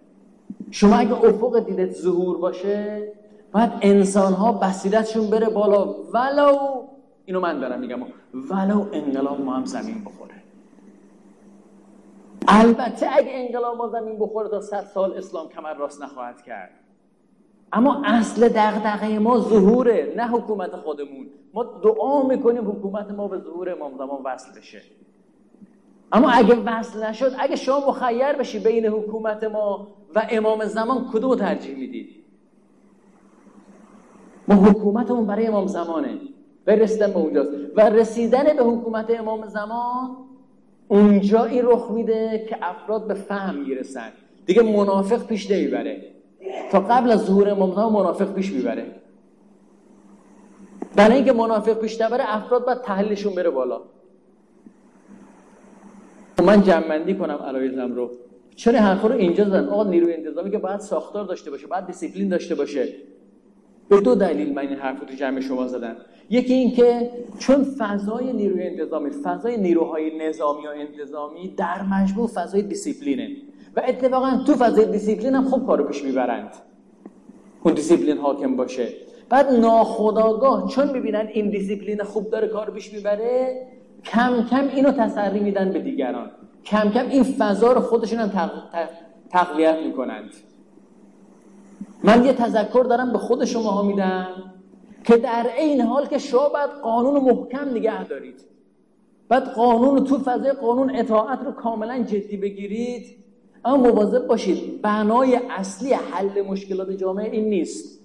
شما 0.70 0.96
اگه 0.96 1.24
افق 1.24 1.66
دیدت 1.66 1.92
ظهور 1.92 2.38
باشه 2.38 3.08
باید 3.52 3.70
انسان 3.82 4.32
ها 4.32 4.52
بصیرتشون 4.52 5.30
بره 5.30 5.48
بالا. 5.48 5.94
ولو 6.12 6.58
اینو 7.24 7.40
من 7.40 7.60
دارم 7.60 7.80
میگم. 7.80 8.00
ولو 8.34 8.86
انقلاب 8.92 9.40
ما 9.40 9.54
هم 9.54 9.64
زمین 9.64 10.04
بخوره. 10.04 10.34
البته 12.48 13.06
اگه 13.16 13.30
انقلاب 13.32 13.76
ما 13.76 13.88
زمین 13.88 14.18
بخوره 14.18 14.48
تا 14.48 14.60
صد 14.60 14.84
سال 14.94 15.12
اسلام 15.12 15.48
کمر 15.48 15.74
راست 15.74 16.02
نخواهد 16.02 16.42
کرد. 16.42 16.70
اما 17.72 18.02
اصل 18.04 18.48
دغدغه 18.48 19.18
ما 19.18 19.38
ظهوره 19.40 20.14
نه 20.16 20.28
حکومت 20.28 20.76
خودمون. 20.76 21.26
ما 21.54 21.64
دعا 21.64 22.22
می‌کنیم 22.22 22.70
حکومت 22.70 23.10
ما 23.10 23.28
به 23.28 23.38
ظهور 23.38 23.70
امام 23.70 23.96
زمان 23.98 24.22
وصل 24.24 24.60
بشه. 24.60 24.82
اما 26.12 26.30
اگه 26.30 26.54
وصل 26.54 27.04
نشد 27.04 27.32
اگه 27.38 27.56
شما 27.56 27.88
مخیر 27.88 28.32
بشی 28.32 28.58
بین 28.58 28.86
حکومت 28.86 29.44
ما 29.44 29.86
و 30.14 30.26
امام 30.30 30.64
زمان 30.64 31.08
کدوم 31.12 31.34
ترجیح 31.34 31.76
می‌دید؟ 31.76 32.08
ما 34.48 34.54
حکومتمون 34.54 35.26
برای 35.26 35.46
امام 35.46 35.66
زمانه. 35.66 36.18
و 36.66 36.70
رسیدن 36.70 37.12
به 37.12 37.18
اونجاست. 37.18 37.50
و 37.76 37.80
رسیدن 37.80 38.44
به 38.56 38.64
حکومت 38.64 39.10
امام 39.18 39.46
زمان 39.46 40.16
اونجا 40.88 41.44
رخ 41.44 41.90
میده 41.90 42.46
که 42.48 42.56
افراد 42.62 43.06
به 43.06 43.14
فهم 43.14 43.54
می‌رسن. 43.54 44.12
دیگه 44.46 44.62
منافق 44.62 45.26
پیش 45.26 45.50
نمی‌بره 45.50 46.12
تا 46.70 46.80
قبل 46.80 47.10
از 47.10 47.20
ظهور 47.24 47.50
امام 47.50 47.74
زمان 47.74 47.92
منافق 47.92 48.34
پیش 48.34 48.52
می‌بره. 48.52 48.86
برای 50.96 51.16
اینکه 51.16 51.32
منافق 51.32 51.80
پیش 51.80 52.00
نبره 52.00 52.24
افراد 52.26 52.66
باید 52.66 52.80
تحلیلشون 52.80 53.34
بره 53.34 53.50
بالا. 53.50 53.80
من 56.46 56.62
جمع‌بندی 56.62 57.14
کنم 57.14 57.36
عرایضم 57.36 57.92
رو. 57.92 58.10
چرا 58.56 58.80
حرفا 58.80 59.08
رو 59.08 59.14
اینجا 59.14 59.44
زدن؟ 59.44 59.68
آقا 59.68 59.84
نیروی 59.84 60.14
انتظامی 60.14 60.50
که 60.50 60.58
باید 60.58 60.80
ساختار 60.80 61.24
داشته 61.24 61.50
باشه 61.50 61.66
باید 61.66 61.86
دیسیپلین 61.86 62.28
داشته 62.28 62.54
باشه. 62.54 62.88
به 63.88 64.00
دو 64.00 64.14
دلیل 64.14 64.54
من 64.54 64.62
این 64.62 64.76
حرف 64.76 65.00
رو 65.00 65.06
تو 65.06 65.14
جمع 65.14 65.40
شما 65.40 65.66
زدم. 65.66 65.96
یکی 66.30 66.54
این 66.54 66.72
که 66.72 67.10
چون 67.38 67.64
فضای 67.64 68.32
نیروی 68.32 68.62
انتظامی 68.62 69.10
فضای 69.10 69.56
نیروهای 69.56 70.28
نظامی 70.28 70.66
و 70.66 70.70
انتظامی 70.70 71.54
در 71.56 71.82
مجموع 71.82 72.28
فضای 72.28 72.62
دیسیپلینه. 72.62 73.36
و 73.76 73.82
اتفاقا 73.88 74.42
تو 74.46 74.54
فضای 74.54 74.84
دیسیپلین 74.84 75.34
هم 75.34 75.44
خوب 75.44 75.66
کارو 75.66 75.84
پیش 75.84 76.04
می‌برند. 76.04 76.50
اون 77.62 77.74
دیسیپلین 77.74 78.18
حاکم 78.18 78.56
باشه. 78.56 78.88
بعد 79.28 79.52
ناخداگاه 79.52 80.68
چون 80.68 80.90
می‌بینن 80.90 81.28
این 81.32 81.50
دیسیپلین 81.50 82.02
خوب 82.02 82.30
داره 82.30 82.48
کار 82.48 82.70
پیش 82.70 82.92
می‌بره 82.92 83.66
کم 84.04 84.46
کم 84.50 84.68
اینو 84.68 84.92
تسری 84.92 85.40
میدن 85.40 85.72
به 85.72 85.78
دیگران. 85.78 86.30
کم 86.64 86.90
کم 86.90 87.08
این 87.08 87.22
فضا 87.22 87.72
رو 87.72 87.80
خودشون 87.80 88.18
هم 88.18 88.30
تقویت 89.30 89.76
می‌کنند. 89.86 90.30
من 92.04 92.24
یه 92.24 92.32
تذکر 92.32 92.82
دارم 92.82 93.12
به 93.12 93.18
خود 93.18 93.44
شما 93.44 93.82
میدم 93.82 94.26
که 95.04 95.16
در 95.16 95.46
این 95.58 95.80
حال 95.80 96.06
که 96.06 96.18
شما 96.18 96.48
باید 96.48 96.70
قانون 96.70 97.20
محکم 97.20 97.68
نگه 97.68 98.04
دارید. 98.04 98.44
بعد 99.28 99.44
قانون 99.44 100.04
تو 100.04 100.18
فضای 100.18 100.52
قانون 100.52 100.96
اطاعت 100.96 101.38
رو 101.44 101.52
کاملا 101.52 102.02
جدی 102.02 102.36
بگیرید. 102.36 103.21
اما 103.64 103.76
مواظب 103.76 104.26
باشید 104.26 104.82
بنای 104.82 105.40
اصلی 105.50 105.92
حل 105.92 106.42
مشکلات 106.42 106.90
جامعه 106.90 107.30
این 107.30 107.48
نیست. 107.48 108.02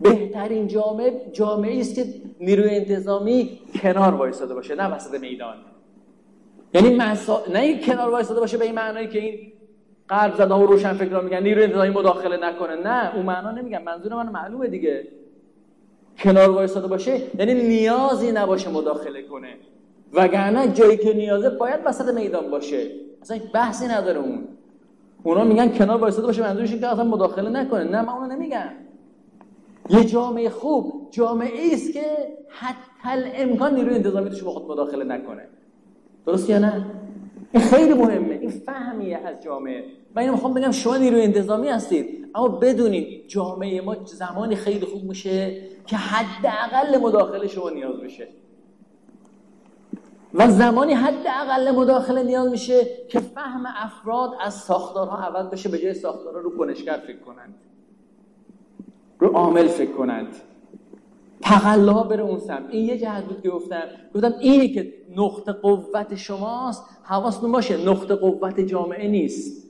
بهترین 0.00 0.66
جامعه 0.66 1.30
جامعه 1.32 1.80
است 1.80 1.94
که 1.94 2.04
نیروی 2.40 2.70
انتظامی 2.70 3.58
کنار 3.82 4.14
وایساده 4.14 4.54
باشه 4.54 4.74
نه 4.74 4.94
وسط 4.94 5.20
میدان. 5.20 5.56
یعنی 6.74 6.96
مسا... 6.96 7.42
نه 7.52 7.58
این 7.58 7.80
کنار 7.80 8.10
وایساده 8.10 8.40
باشه 8.40 8.58
به 8.58 8.64
این 8.64 8.74
معنایی 8.74 9.08
که 9.08 9.18
این 9.18 9.52
قلب 10.08 10.34
زده 10.34 10.54
و 10.54 10.66
روشن 10.66 10.92
فکر 10.92 11.20
میگن 11.20 11.42
نیروی 11.42 11.64
انتظامی 11.64 11.90
مداخله 11.90 12.36
نکنه. 12.36 12.74
نه 12.76 13.14
اون 13.14 13.26
معنا 13.26 13.50
نمیگم 13.50 13.82
منظور 13.82 14.14
من 14.14 14.28
معلومه 14.28 14.68
دیگه. 14.68 15.08
کنار 16.18 16.50
وایساده 16.50 16.86
باشه 16.86 17.20
یعنی 17.38 17.54
نیازی 17.54 18.32
نباشه 18.32 18.70
مداخله 18.70 19.22
کنه. 19.22 19.54
وگرنه 20.12 20.72
جایی 20.72 20.96
که 20.96 21.12
نیازه 21.12 21.50
باید 21.50 21.80
وسط 21.84 22.14
میدان 22.14 22.50
باشه. 22.50 22.90
اصلا 23.22 23.38
بحثی 23.54 23.86
نداره 23.86 24.18
اون. 24.18 24.48
اونا 25.22 25.44
میگن 25.44 25.68
کنار 25.68 26.00
وایساده 26.00 26.26
باشه 26.26 26.42
منظورش 26.42 26.74
که 26.74 26.86
اصلا 26.86 27.04
مداخله 27.04 27.50
نکنه. 27.50 27.84
نه 27.84 28.02
من 28.02 28.08
اونو 28.08 28.26
نمیگم. 28.26 28.70
یه 29.90 30.04
جامعه 30.04 30.50
خوب 30.50 31.08
جامعه 31.10 31.74
است 31.74 31.92
که 31.92 32.04
حتی 32.48 33.30
امکان 33.34 33.74
نیروی 33.74 33.94
انتظامی 33.94 34.30
توش 34.30 34.42
خود 34.42 34.70
مداخله 34.70 35.04
نکنه. 35.04 35.48
درست 36.26 36.50
یا 36.50 36.58
نه؟ 36.58 36.86
این 37.52 37.62
خیلی 37.62 37.94
مهمه. 37.94 38.38
این 38.40 38.50
فهمیه 38.50 39.16
از 39.16 39.42
جامعه. 39.42 39.84
من 40.14 40.22
اینو 40.22 40.34
می‌خوام 40.34 40.54
بگم 40.54 40.70
شما 40.70 40.96
نیروی 40.96 41.22
انتظامی 41.22 41.68
هستید 41.68 42.28
اما 42.34 42.48
بدونید 42.48 43.28
جامعه 43.28 43.80
ما 43.80 43.96
زمانی 44.04 44.56
خیلی 44.56 44.86
خوب 44.86 45.04
میشه 45.04 45.62
که 45.86 45.96
حداقل 45.96 46.98
مداخله 46.98 47.46
شما 47.46 47.70
نیاز 47.70 48.00
بشه. 48.00 48.28
و 50.34 50.50
زمانی 50.50 50.92
حداقل 50.92 51.70
مداخله 51.70 52.22
نیاز 52.22 52.50
میشه 52.50 52.86
که 53.08 53.20
فهم 53.20 53.66
افراد 53.66 54.30
از 54.40 54.54
ساختارها 54.54 55.16
عوض 55.16 55.46
بشه 55.46 55.68
به 55.68 55.78
جای 55.78 55.94
ساختارها 55.94 56.40
رو 56.40 56.56
کنشگر 56.58 57.02
فکر 57.06 57.18
کنند. 57.18 57.54
رو 59.18 59.28
عامل 59.28 59.68
فکر 59.68 59.92
کنند. 59.92 60.36
تقلا 61.40 62.02
بره 62.02 62.22
اون 62.22 62.38
سمت. 62.38 62.70
این 62.70 62.88
یه 62.88 62.98
جهت 62.98 63.24
بود 63.24 63.42
که 63.42 63.50
گفتم. 63.50 63.82
گفتم 64.14 64.34
اینی 64.40 64.68
که 64.68 64.92
نقطه 65.16 65.52
قوت 65.52 66.14
شماست 66.14 66.84
حواستون 67.02 67.52
باشه. 67.52 67.88
نقطه 67.88 68.14
قوت 68.14 68.60
جامعه 68.60 69.08
نیست. 69.08 69.68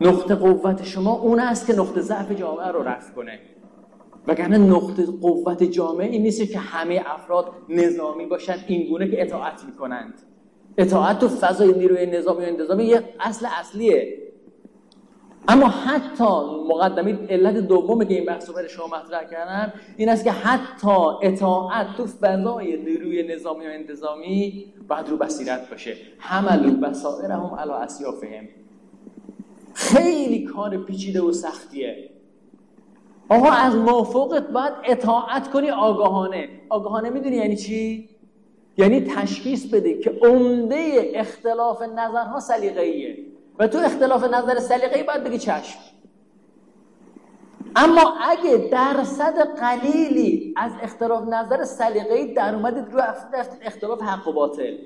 نقطه 0.00 0.34
قوت 0.34 0.84
شما 0.84 1.12
اون 1.12 1.40
است 1.40 1.66
که 1.66 1.72
نقطه 1.72 2.00
ضعف 2.00 2.32
جامعه 2.32 2.68
رو 2.68 2.82
رفع 2.82 3.12
کنه. 3.12 3.38
وگرنه 4.26 4.58
نقطه 4.58 5.06
قوت 5.06 5.62
جامعه 5.62 6.08
این 6.08 6.22
نیست 6.22 6.52
که 6.52 6.58
همه 6.58 7.02
افراد 7.06 7.52
نظامی 7.68 8.26
باشن 8.26 8.56
این 8.66 8.88
گونه 8.88 9.10
که 9.10 9.22
اطاعت 9.22 9.64
می‌کنند. 9.64 10.14
اطاعت 10.78 11.18
تو 11.18 11.28
فضای 11.28 11.72
نیروی 11.72 12.06
نظامی 12.06 12.44
و 12.44 12.48
انتظامی 12.48 12.84
یه 12.84 13.04
اصل 13.20 13.46
اصلیه. 13.60 14.18
اما 15.48 15.66
حتی 15.66 16.24
مقدمی 16.68 17.12
علت 17.12 17.54
دومی 17.54 18.06
که 18.06 18.14
این 18.14 18.24
بحث 18.24 18.48
رو 18.48 18.54
برای 18.54 18.68
شما 18.68 18.86
مطرح 18.86 19.24
کردم 19.30 19.72
این 19.96 20.08
است 20.08 20.24
که 20.24 20.32
حتی 20.32 20.96
اطاعت 21.22 21.86
تو 21.96 22.06
فضای 22.06 22.76
نیروی 22.76 23.34
نظامی 23.34 23.66
و 23.66 23.70
انتظامی 23.70 24.66
باید 24.88 25.08
رو 25.08 25.16
بصیرت 25.16 25.70
باشه. 25.70 25.96
حملو 26.18 26.70
بسائرهم 26.70 27.54
علی 27.54 27.70
اسیافهم 27.70 28.48
خیلی 29.74 30.44
کار 30.44 30.76
پیچیده 30.76 31.22
و 31.22 31.32
سختیه. 31.32 32.09
آقا 33.30 33.50
از 33.50 33.74
موافقت 33.76 34.48
باید 34.48 34.72
اطاعت 34.84 35.50
کنی 35.50 35.70
آگاهانه. 35.70 36.48
آگاهانه 36.68 37.10
می‌دونی 37.10 37.36
یعنی 37.36 37.56
چی؟ 37.56 38.08
یعنی 38.78 39.00
تشخیص 39.00 39.66
بده 39.66 39.98
که 39.98 40.10
عمده 40.22 41.10
اختلاف 41.14 41.82
نظرها 41.82 42.40
سلیقه‌ایه. 42.40 43.18
و 43.58 43.68
تو 43.68 43.78
اختلاف 43.78 44.24
نظر 44.24 44.58
سلیقه‌ای 44.58 45.02
باید 45.02 45.24
بگی 45.24 45.38
چشم. 45.38 45.78
اما 47.76 48.14
اگه 48.20 48.68
درصد 48.72 49.38
قلیلی 49.38 50.54
از 50.56 50.72
اختلاف 50.82 51.28
نظر 51.28 51.64
سلیقه‌ای 51.64 52.34
در 52.34 52.54
اومدید 52.54 52.84
رو 52.92 53.02
اختلاف 53.62 54.02
حق 54.02 54.28
و 54.28 54.32
باطل. 54.32 54.76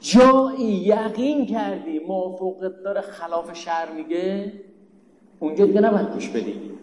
جایی 0.00 0.84
یقین 0.86 1.46
کردی 1.46 1.98
موافقت 1.98 2.82
داره 2.84 3.00
خلاف 3.00 3.54
شر 3.54 3.92
میگه 3.96 4.52
اونجا 5.40 5.66
دیگه 5.66 5.80
نباید 5.80 6.10
گوش 6.10 6.28
بدی. 6.28 6.76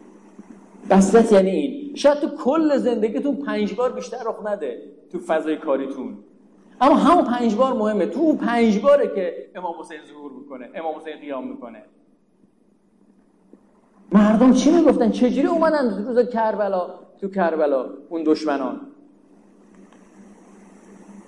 بسیت 0.90 1.32
یعنی 1.32 1.50
این. 1.50 1.96
شاید 1.96 2.20
تو 2.20 2.28
کل 2.28 2.78
زندگیتون 2.78 3.36
پنج 3.36 3.74
بار 3.74 3.92
بیشتر 3.92 4.18
رخ 4.26 4.46
نده 4.46 4.82
تو 5.12 5.20
فضای 5.20 5.58
کاریتون. 5.58 6.18
اما 6.82 6.96
همون 6.96 7.26
پنج 7.26 7.56
بار 7.56 7.74
مهمه. 7.74 8.06
تو 8.06 8.20
اون 8.20 8.38
پنج 8.38 8.80
باره 8.80 9.08
که 9.16 9.50
امام 9.56 9.74
حسین 9.80 9.98
ظهور 10.08 10.32
می‌کنه 10.32 10.70
امام 10.76 10.96
حسین 10.96 11.18
قیام 11.18 11.48
می‌کنه. 11.48 11.84
مردم 14.12 14.54
چی 14.54 14.72
می‌گفتن؟ 14.72 15.12
چجوری 15.12 15.48
اومدن 15.48 16.06
روز 16.06 16.30
کربلا؟ 16.30 16.90
تو 17.22 17.28
کربلا 17.28 17.90
اون 18.10 18.24
دشمنان. 18.24 18.82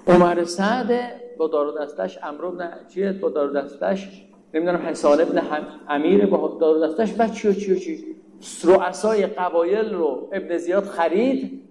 عمر 0.07 0.43
سعد 0.43 1.11
با 1.37 1.47
دار 1.47 1.83
دستش 1.83 2.19
امر 2.23 2.45
ابن 2.45 2.69
چیه 2.93 3.11
با 3.11 3.29
دار 3.29 3.61
دستش 3.61 4.25
نمی‌دونم 4.53 4.77
حسان 4.77 5.21
ابن 5.21 5.41
امیر 5.89 6.25
با 6.25 6.57
دار 6.59 6.87
دستش 6.87 7.19
و 7.19 7.27
چی 7.27 7.47
و 7.47 7.53
چی 7.53 7.73
و 7.73 7.75
چی؟ 7.75 8.15
رؤسای 8.63 9.27
قبایل 9.27 9.93
رو 9.93 10.29
ابن 10.33 10.57
زیاد 10.57 10.83
خرید 10.83 11.61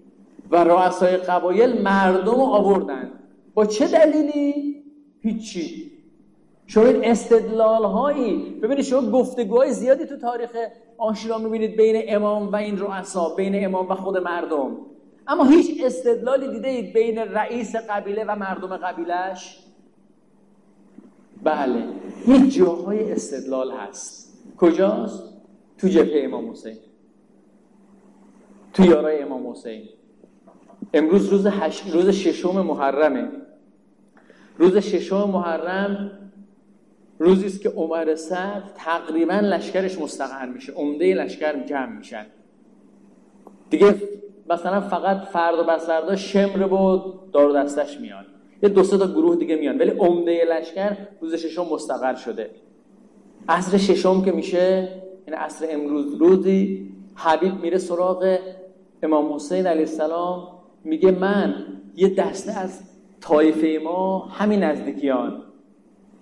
و 0.51 0.63
رؤسای 0.63 1.17
قبایل 1.17 1.81
مردم 1.81 2.31
رو 2.31 2.41
آوردن. 2.41 3.11
با 3.53 3.65
چه 3.65 3.87
دلیلی؟ 3.87 4.83
هیچی. 5.21 5.91
شما 6.67 6.85
این 6.85 7.05
استدلال 7.05 7.83
هایی 7.83 8.59
ببینید 8.63 8.85
شما 8.85 9.11
گفتگوهای 9.11 9.71
زیادی 9.71 10.05
تو 10.05 10.17
تاریخ 10.17 10.49
آشورا 10.97 11.37
می‌بینید 11.37 11.77
بین 11.77 12.03
امام 12.07 12.47
و 12.47 12.55
این 12.55 12.79
رؤسا 12.79 13.29
بین 13.35 13.65
امام 13.65 13.89
و 13.89 13.95
خود 13.95 14.17
مردم. 14.17 14.77
اما 15.27 15.43
هیچ 15.43 15.83
استدلالی 15.83 16.47
دیده 16.47 16.67
اید 16.67 16.93
بین 16.93 17.17
رئیس 17.17 17.75
قبیله 17.75 18.23
و 18.27 18.35
مردم 18.35 18.77
قبیلش 18.77 19.59
بله. 21.43 21.83
یک 22.27 22.53
جاهای 22.53 23.11
استدلال 23.11 23.71
هست. 23.71 24.43
کجاست؟ 24.57 25.34
تو 25.77 25.87
جبهه 25.87 26.23
امام 26.23 26.51
حسین. 26.51 26.77
تو 28.73 28.85
یارای 28.85 29.21
امام 29.21 29.51
حسین. 29.51 29.89
امروز 30.93 31.29
روز, 31.29 31.47
هش... 31.47 31.83
روز 31.93 32.09
ششم 32.09 32.61
محرمه. 32.61 33.27
روز 34.57 34.77
ششم 34.77 35.29
محرم 35.29 36.11
روزی 37.19 37.45
است 37.45 37.61
که 37.61 37.69
عمر 37.69 38.15
سعد 38.15 38.63
تقریبا 38.75 39.33
لشکرش 39.33 39.99
مستقر 39.99 40.45
میشه. 40.45 40.73
عمده 40.73 41.13
لشکر 41.13 41.63
جمع 41.63 41.97
میشن. 41.97 42.25
دیگه 43.69 43.95
مثلا 44.49 44.81
فقط 44.81 45.21
فرد 45.21 45.59
و 45.59 45.63
بسردا 45.63 46.15
شمر 46.15 46.73
و 46.73 47.13
دار 47.33 47.63
دستش 47.63 47.99
میان. 47.99 48.25
یه 48.63 48.69
دو 48.69 48.83
سه 48.83 48.97
تا 48.97 49.07
گروه 49.07 49.35
دیگه 49.35 49.55
میان. 49.55 49.77
ولی 49.77 49.89
عمده 49.89 50.45
لشکر 50.49 50.97
روز 51.21 51.35
ششم 51.35 51.65
مستقر 51.71 52.15
شده. 52.15 52.49
عصر 53.49 53.77
ششم 53.77 54.25
که 54.25 54.31
میشه 54.31 54.89
این 55.25 55.35
عصر 55.35 55.65
امروز 55.69 56.13
روزی 56.13 56.91
حبیب 57.15 57.61
میره 57.61 57.77
سراغ 57.77 58.37
امام 59.03 59.33
حسین 59.33 59.67
علیه 59.67 59.81
السلام 59.81 60.47
میگه 60.83 61.11
من 61.11 61.55
یه 61.95 62.15
دسته 62.15 62.59
از 62.59 62.81
طایفه 63.21 63.79
ما 63.83 64.19
همین 64.19 64.63
نزدیکیان. 64.63 65.43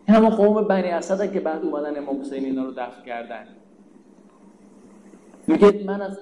این 0.08 0.18
همه 0.18 0.30
قوم 0.30 0.68
بنی 0.68 0.88
اسد 0.88 1.34
که 1.34 1.40
بعد 1.40 1.64
اومدن 1.64 1.98
امام 1.98 2.22
حسین 2.22 2.46
اینا 2.46 2.66
رو 2.66 2.72
دفع 2.72 3.06
کردن. 3.06 3.48
میگه 5.48 5.84
من 5.86 6.02
از 6.02 6.20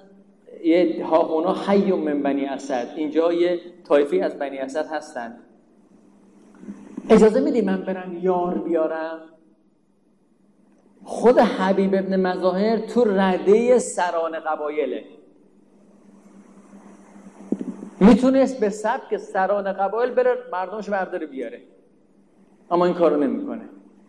یه 0.63 1.05
ها 1.05 1.27
اونا 1.27 1.53
حی 1.53 1.91
من 1.91 2.21
بنی 2.23 2.45
اسد 2.45 2.87
اینجا 2.95 3.33
یه 3.33 3.59
طایفه 3.83 4.17
از 4.17 4.39
بنی 4.39 4.57
اسد 4.57 4.87
هستن. 4.91 5.37
اجازه 7.09 7.39
میدی 7.39 7.61
من 7.61 7.81
برم 7.81 8.17
یار 8.21 8.57
بیارم؟ 8.57 9.19
خود 11.03 11.39
حبیب 11.39 11.95
ابن 11.95 12.15
مظاهر 12.15 12.77
تو 12.77 13.03
رده 13.05 13.79
سران 13.79 14.39
قبایله. 14.39 15.03
می‌تونست 17.99 18.59
به 18.59 18.69
سبک 18.69 19.17
سران 19.17 19.73
قبایل 19.73 20.11
بره 20.11 20.37
مردمش 20.51 20.89
برداره 20.89 21.27
بیاره. 21.27 21.61
اما 22.71 22.85
این 22.85 22.93
کارو 22.93 23.23
نمی‌کنه. 23.23 23.61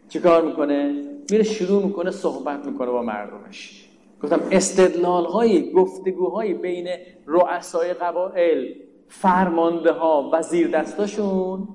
چی 0.09 0.21
کار 0.21 0.43
می‌کنه؟ 0.43 1.03
میره 1.31 1.45
شروع 1.45 1.85
می‌کنه 1.85 2.11
صحبت 2.11 2.67
می‌کنه 2.67 2.91
با 2.91 3.03
مردمش. 3.03 3.89
گفتم 4.23 4.41
استدلال 4.51 5.25
های 5.25 5.73
گفتگوهای 5.73 6.55
بین 6.55 6.89
رؤسای 7.27 7.93
قبایل 7.95 8.77
فرمانده 9.09 9.93
ها 9.93 10.31
وزیر 10.33 10.69
دستاشون 10.69 11.69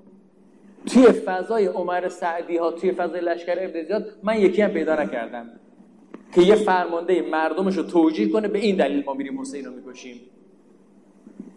توی 0.86 1.04
فضای 1.04 1.66
عمر 1.66 2.10
سعدی 2.10 2.58
ها 2.58 2.72
توی 2.72 2.92
فضای 2.92 3.22
لشکر 3.22 3.56
ابن 3.60 3.84
زیاد 3.84 4.06
من 4.24 4.40
یکی 4.40 4.62
هم 4.62 4.70
پیدا 4.70 4.96
نکردم 4.96 5.50
که 6.36 6.42
یه 6.42 6.56
فرمانده 6.56 7.22
مردمش 7.22 7.78
رو 7.78 7.84
توجیه 7.84 8.30
کنه 8.30 8.48
به 8.48 8.60
این 8.60 8.76
دلیل 8.76 9.04
ما 9.06 9.14
میریم 9.14 9.42
حسین 9.42 9.66
رو 9.66 9.72
می‌کشیم. 9.72 10.22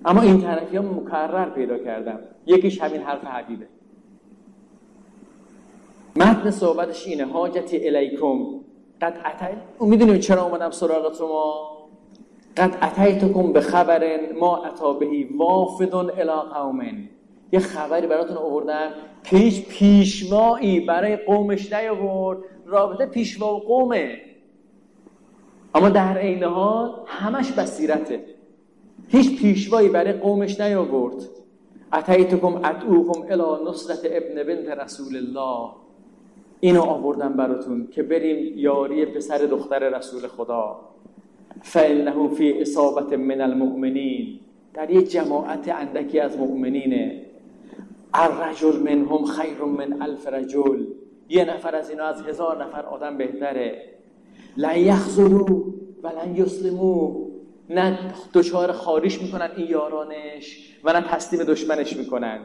اما 0.04 0.22
این 0.22 0.40
طرفی 0.40 0.76
ها 0.76 0.82
مکرر 0.82 1.50
پیدا 1.50 1.78
کردم. 1.78 2.18
یکیش 2.46 2.80
همین 2.80 3.02
حرف 3.02 3.24
حبیبه. 3.24 3.66
متن 6.16 6.50
صحبتش 6.50 7.06
اینه 7.06 7.24
حاجتی 7.24 7.86
الیکم 7.88 8.38
قد 9.00 9.14
اتای 9.26 9.54
می‌دونیم 9.80 10.18
چرا 10.18 10.44
اومدم 10.44 10.70
سراغ 10.70 11.18
شما؟ 11.18 11.70
قد 12.56 12.76
اتیتکم 12.82 13.52
به 13.52 13.60
خبر 13.60 14.20
ما 14.40 14.64
اتا 14.64 14.92
بهی 14.92 15.24
وافدون 15.24 16.10
الی 16.10 16.52
قومن. 16.54 17.08
یه 17.52 17.60
خبری 17.60 18.06
براتون 18.06 18.36
آوردم. 18.36 18.90
هیچ 19.24 19.66
پیشوایی 19.68 20.80
برای 20.80 21.16
قومش 21.16 21.72
نیاورد. 21.72 22.38
رابطه 22.66 23.06
پیشوا 23.06 23.56
و 23.56 23.58
قومه. 23.58 24.20
اما 25.74 25.88
در 25.88 26.18
عین 26.18 26.42
حال 26.42 26.94
همش 27.06 27.52
بصیرته. 27.52 28.24
هیچ 29.08 29.40
پیشوایی 29.40 29.88
برای 29.88 30.12
قومش 30.12 30.60
نیاورد. 30.60 31.28
اتیتکم 31.92 32.56
ادعوکم 32.64 33.22
الی 33.30 33.70
نصرت 33.70 33.98
ابن 34.04 34.42
بنت 34.42 34.68
رسول 34.68 35.16
الله. 35.16 35.70
اینو 36.60 36.82
آوردم 36.82 37.32
براتون 37.32 37.88
که 37.92 38.02
بریم 38.02 38.58
یاری 38.58 39.06
پسر 39.06 39.38
دختر 39.38 39.88
رسول 39.88 40.26
خدا. 40.28 40.80
فانه 41.62 42.28
فی 42.28 42.60
اصابت 42.60 43.12
من 43.12 43.40
المؤمنین. 43.40 44.40
در 44.74 44.90
یه 44.90 45.02
جماعت 45.02 45.68
اندکی 45.68 46.20
از 46.20 46.38
مؤمنینه. 46.38 47.29
الرجل 48.14 48.78
منهم 48.78 49.24
خیر 49.24 49.62
من 49.62 50.02
الف 50.02 50.26
رجل. 50.26 50.86
یه 51.28 51.44
نفر 51.44 51.76
از 51.76 51.90
اینا 51.90 52.04
از 52.04 52.22
هزار 52.22 52.64
نفر 52.64 52.82
آدم 52.82 53.18
بهتره. 53.18 53.84
لن 54.56 54.78
یخذلوا 54.78 55.64
و 56.02 56.08
لن 56.08 56.36
یسلمو 56.36 57.26
نه 57.70 57.98
دچار 58.34 58.72
خارش 58.72 59.22
می‌کنن 59.22 59.50
این 59.56 59.70
یارانش 59.70 60.76
و 60.84 60.92
نه 60.92 61.00
تسلیم 61.00 61.44
دشمنش 61.44 61.96
می‌کنن. 61.96 62.38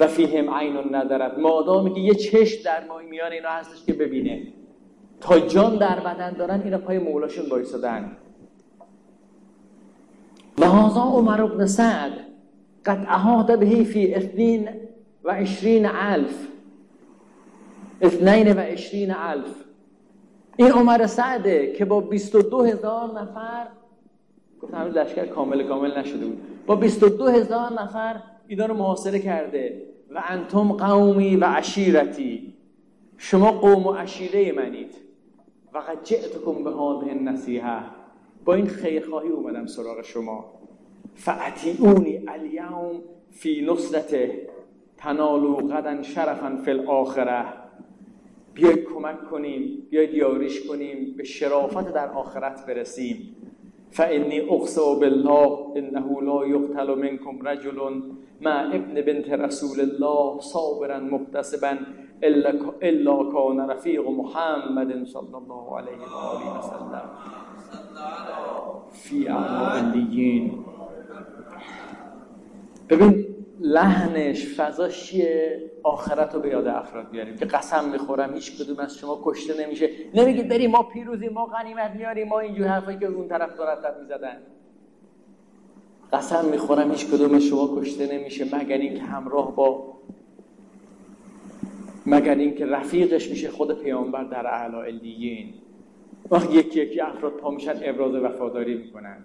و 0.00 0.06
فیهم 0.06 0.50
عین 0.54 0.94
ندارد 0.94 1.38
مادامی 1.38 1.94
که 1.94 2.00
یه 2.00 2.14
چشم 2.14 2.62
در 2.64 2.82
میان 3.10 3.32
اینا 3.32 3.48
هستش 3.48 3.84
که 3.84 3.92
ببینه. 3.92 4.46
تا 5.20 5.40
جان 5.40 5.76
در 5.76 6.00
بدن 6.00 6.32
دارن 6.32 6.62
اینا 6.62 6.78
پای 6.78 6.98
مولاشون 6.98 7.48
بایستدن 7.48 8.16
و 10.58 10.66
هذا 10.66 11.00
عمر 11.00 11.46
بن 11.46 11.66
سعد. 11.66 12.12
قد 12.86 13.06
احاط 13.08 13.50
به 13.50 13.84
فی 13.84 14.14
اثنین 14.14 14.68
و 15.24 15.30
عشرین 15.30 15.86
الف. 15.86 16.48
اثنین 18.00 18.52
و 18.52 18.60
عشرین 18.60 19.10
الف. 19.10 19.64
این 20.56 20.70
عمر 20.70 21.06
سعده 21.06 21.72
که 21.72 21.84
با 21.84 22.00
22 22.00 22.62
هزار 22.62 23.20
نفر 23.20 23.66
گفتم 24.62 24.76
همین 24.76 24.92
لشکر 24.92 25.26
کامل 25.26 25.62
کامل 25.62 25.98
نشده 25.98 26.26
بود. 26.26 26.66
با 26.66 26.76
22 26.76 27.26
هزار 27.26 27.72
نفر 27.72 28.20
اینا 28.46 28.66
رو 28.66 28.74
محاصره 28.74 29.18
کرده. 29.18 29.82
و 30.10 30.22
انتم 30.28 30.72
قومی 30.72 31.36
و 31.36 31.44
عشیرتی. 31.44 32.54
شما 33.16 33.52
قوم 33.52 33.86
و 33.86 33.92
عشیره 33.92 34.52
منید. 34.52 34.94
و 35.74 35.78
قد 35.78 36.04
جئتکم 36.04 36.64
به 36.64 36.70
هذه 36.70 37.10
النصیحه. 37.10 37.82
با 38.44 38.54
این 38.54 38.66
خیرخواهی 38.66 39.28
اومدم 39.28 39.66
سراغ 39.66 40.02
شما. 40.02 40.44
فعتیونی 41.16 42.22
الیوم 42.28 43.02
فی 43.30 43.66
نصرته 43.66 44.48
تنالو 44.96 45.54
غدا 45.54 46.02
شرفا 46.02 46.58
فی 46.64 46.70
الاخره 46.70 47.44
بیاید 48.54 48.84
کمک 48.84 49.30
کنیم 49.30 49.86
بیاید 49.90 50.14
یاریش 50.14 50.66
کنیم 50.68 51.14
به 51.16 51.24
شرافت 51.24 51.92
در 51.92 52.08
آخرت 52.08 52.66
برسیم. 52.66 53.36
فانی 53.90 54.40
اقسم 54.40 54.94
بالله 55.00 55.58
انه 55.76 56.22
لا 56.22 56.46
یقتل 56.46 56.94
منکم 56.94 57.48
رجل 57.48 57.78
مع 58.40 58.66
ابن 58.72 59.00
بنت 59.00 59.30
رسول 59.30 59.80
الله 59.80 60.40
صابرا 60.40 61.00
محتسبا 61.00 61.76
الا 62.82 63.30
کان 63.32 63.70
رفیق 63.70 64.08
محمد 64.08 65.04
صلی 65.04 65.34
الله 65.34 65.78
علیه 65.78 66.06
و 66.12 66.16
آله 66.16 66.58
و 66.58 66.62
سلم. 66.62 67.10
فی 68.92 69.28
اعلی 69.28 70.52
ببین 72.88 73.26
لحنش 73.60 74.46
فضاش 74.46 75.04
چیه؟ 75.04 75.62
آخرت 75.82 76.34
رو 76.34 76.40
به 76.40 76.48
یاد 76.48 76.66
افراد 76.66 77.10
بیاریم 77.10 77.36
که 77.36 77.44
قسم 77.44 77.88
می‌خورم 77.88 78.34
هیچ 78.34 78.62
کدوم 78.62 78.78
از 78.78 78.98
شما 78.98 79.20
کشته 79.24 79.66
نمیشه. 79.66 79.90
نمیگید 80.14 80.48
بریم 80.48 80.70
ما 80.70 80.82
پیروزی 80.82 81.28
ما 81.28 81.46
غنیمت 81.46 81.90
میاریم 81.90 82.28
ما 82.28 82.40
اینجور 82.40 82.66
حرفایی 82.66 82.98
که 82.98 83.06
اون 83.06 83.28
طرف 83.28 83.56
دارد 83.56 84.00
می‌زدن. 84.00 84.36
قسم 86.12 86.44
می‌خورم 86.44 86.90
هیچ 86.90 87.06
کدوم 87.06 87.38
شما 87.38 87.80
کشته 87.80 88.18
نمیشه 88.18 88.56
مگر 88.56 88.78
اینکه 88.78 89.02
همراه 89.02 89.56
با 89.56 89.96
مگر 92.06 92.34
اینکه 92.34 92.66
رفیقش 92.66 93.30
میشه 93.30 93.50
خود 93.50 93.82
پیامبر 93.82 94.24
در 94.24 94.46
اعلی 94.46 94.76
علیین 94.76 95.54
وقتی 96.30 96.54
یکی 96.54 96.80
یکی 96.80 97.00
افراد 97.00 97.32
پا 97.32 97.50
میشن 97.50 97.74
ابراز 97.82 98.14
وفاداری 98.14 98.74
می‌کنن. 98.74 99.24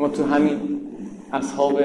اما 0.00 0.08
تو 0.08 0.24
همین 0.24 0.80
اصحاب 1.32 1.80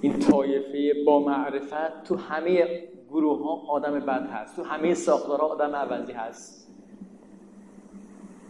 این 0.00 0.18
طایفه 0.18 0.94
با 1.06 1.20
معرفت 1.24 2.04
تو 2.04 2.16
همه 2.16 2.82
گروه 3.10 3.42
ها 3.44 3.62
آدم 3.68 4.00
بد 4.00 4.28
هست 4.32 4.56
تو 4.56 4.62
همه 4.62 4.94
ساختارها 4.94 5.46
آدم 5.46 5.76
عوضی 5.76 6.12
هست. 6.12 6.68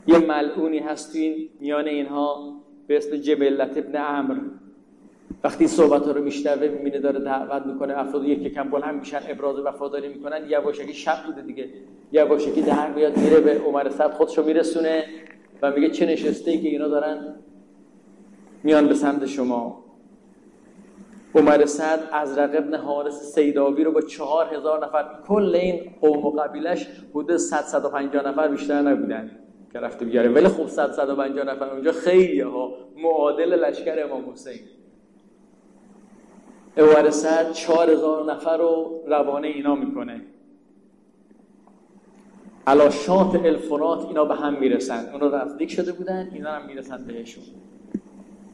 یه 0.07 0.18
ملعونی 0.18 0.78
هست 0.78 1.12
تو 1.12 1.18
این 1.18 1.48
میان 1.61 1.88
اینها 1.88 2.55
به 2.87 2.96
اسم 2.96 3.16
جبلت 3.16 3.78
ابن 3.78 3.96
امر 3.96 4.37
وقتی 5.44 5.66
صحبت 5.66 6.07
ها 6.07 6.12
رو 6.12 6.24
میشنوه 6.24 6.68
می‌بینه 6.68 6.98
داره 6.98 7.20
دعوت 7.20 7.66
می‌کنه 7.66 7.98
افراد 7.98 8.24
یک 8.24 8.55
کم 8.55 8.70
بلند 8.70 8.94
میشن 8.94 9.20
ابراز 9.28 9.59
وفاداری 9.59 10.09
می‌کنن 10.09 10.40
یواشکی 10.48 10.92
شب 10.92 11.16
بوده 11.26 11.42
دیگه. 11.42 11.68
یواشکی 12.12 12.62
در 12.62 12.92
میاد 12.92 13.16
میره 13.16 13.40
به 13.40 13.59
عمر 13.59 13.90
صد 13.90 14.11
خودشو 14.11 14.44
میرسونه 14.44 15.05
و 15.62 15.70
میگه 15.70 15.90
چه 15.90 16.07
نشسته 16.07 16.50
ای 16.50 16.61
که 16.62 16.68
اینا 16.68 16.88
دارن 16.88 17.35
میان 18.62 18.88
به 18.88 18.94
سمت 18.94 19.27
شما. 19.27 19.85
عمر 21.35 21.66
سعد 21.66 22.01
از 22.12 22.38
ابن 22.38 22.75
حارس 22.75 23.35
سیداوی 23.35 23.85
رو 23.85 23.92
با 23.92 24.01
چهار 24.01 24.55
هزار 24.55 24.87
نفر 24.87 25.05
کل 25.29 25.55
این 25.55 25.81
قوم 26.01 26.27
و 26.27 26.31
قبیلش 26.31 26.87
حدود 27.11 27.37
100 27.37 27.61
150 27.61 28.29
نفر 28.29 28.48
بیشتر 28.48 28.83
نبودن 28.83 29.31
که 29.72 29.81
رفته 29.81 30.05
بیاره 30.05 30.29
ولی 30.29 30.48
خب 30.48 30.66
100 30.66 30.92
150 30.92 31.46
نفر 31.46 31.64
اونجا 31.70 31.92
خیلی 31.92 32.40
ها. 32.40 32.75
معادل 32.96 33.64
لشکر 33.64 34.05
امام 34.05 34.31
حسین. 34.31 34.61
عمر 36.77 37.11
سعد 37.11 37.53
4000 37.53 38.33
نفر 38.33 38.57
رو 38.57 39.01
روانه 39.07 39.48
اینا 39.48 39.75
می‌کنه. 39.75 40.20
علاشات 42.66 43.35
الفرات 43.35 44.07
اینا 44.07 44.25
به 44.25 44.35
هم 44.35 44.55
می‌رسن. 44.61 45.12
اونا 45.12 45.44
نزدیک 45.44 45.70
شده 45.70 45.92
بودن 45.92 46.31
اینا 46.35 46.51
هم 46.51 46.66
می‌رسن 46.66 47.05
بهشون. 47.05 47.44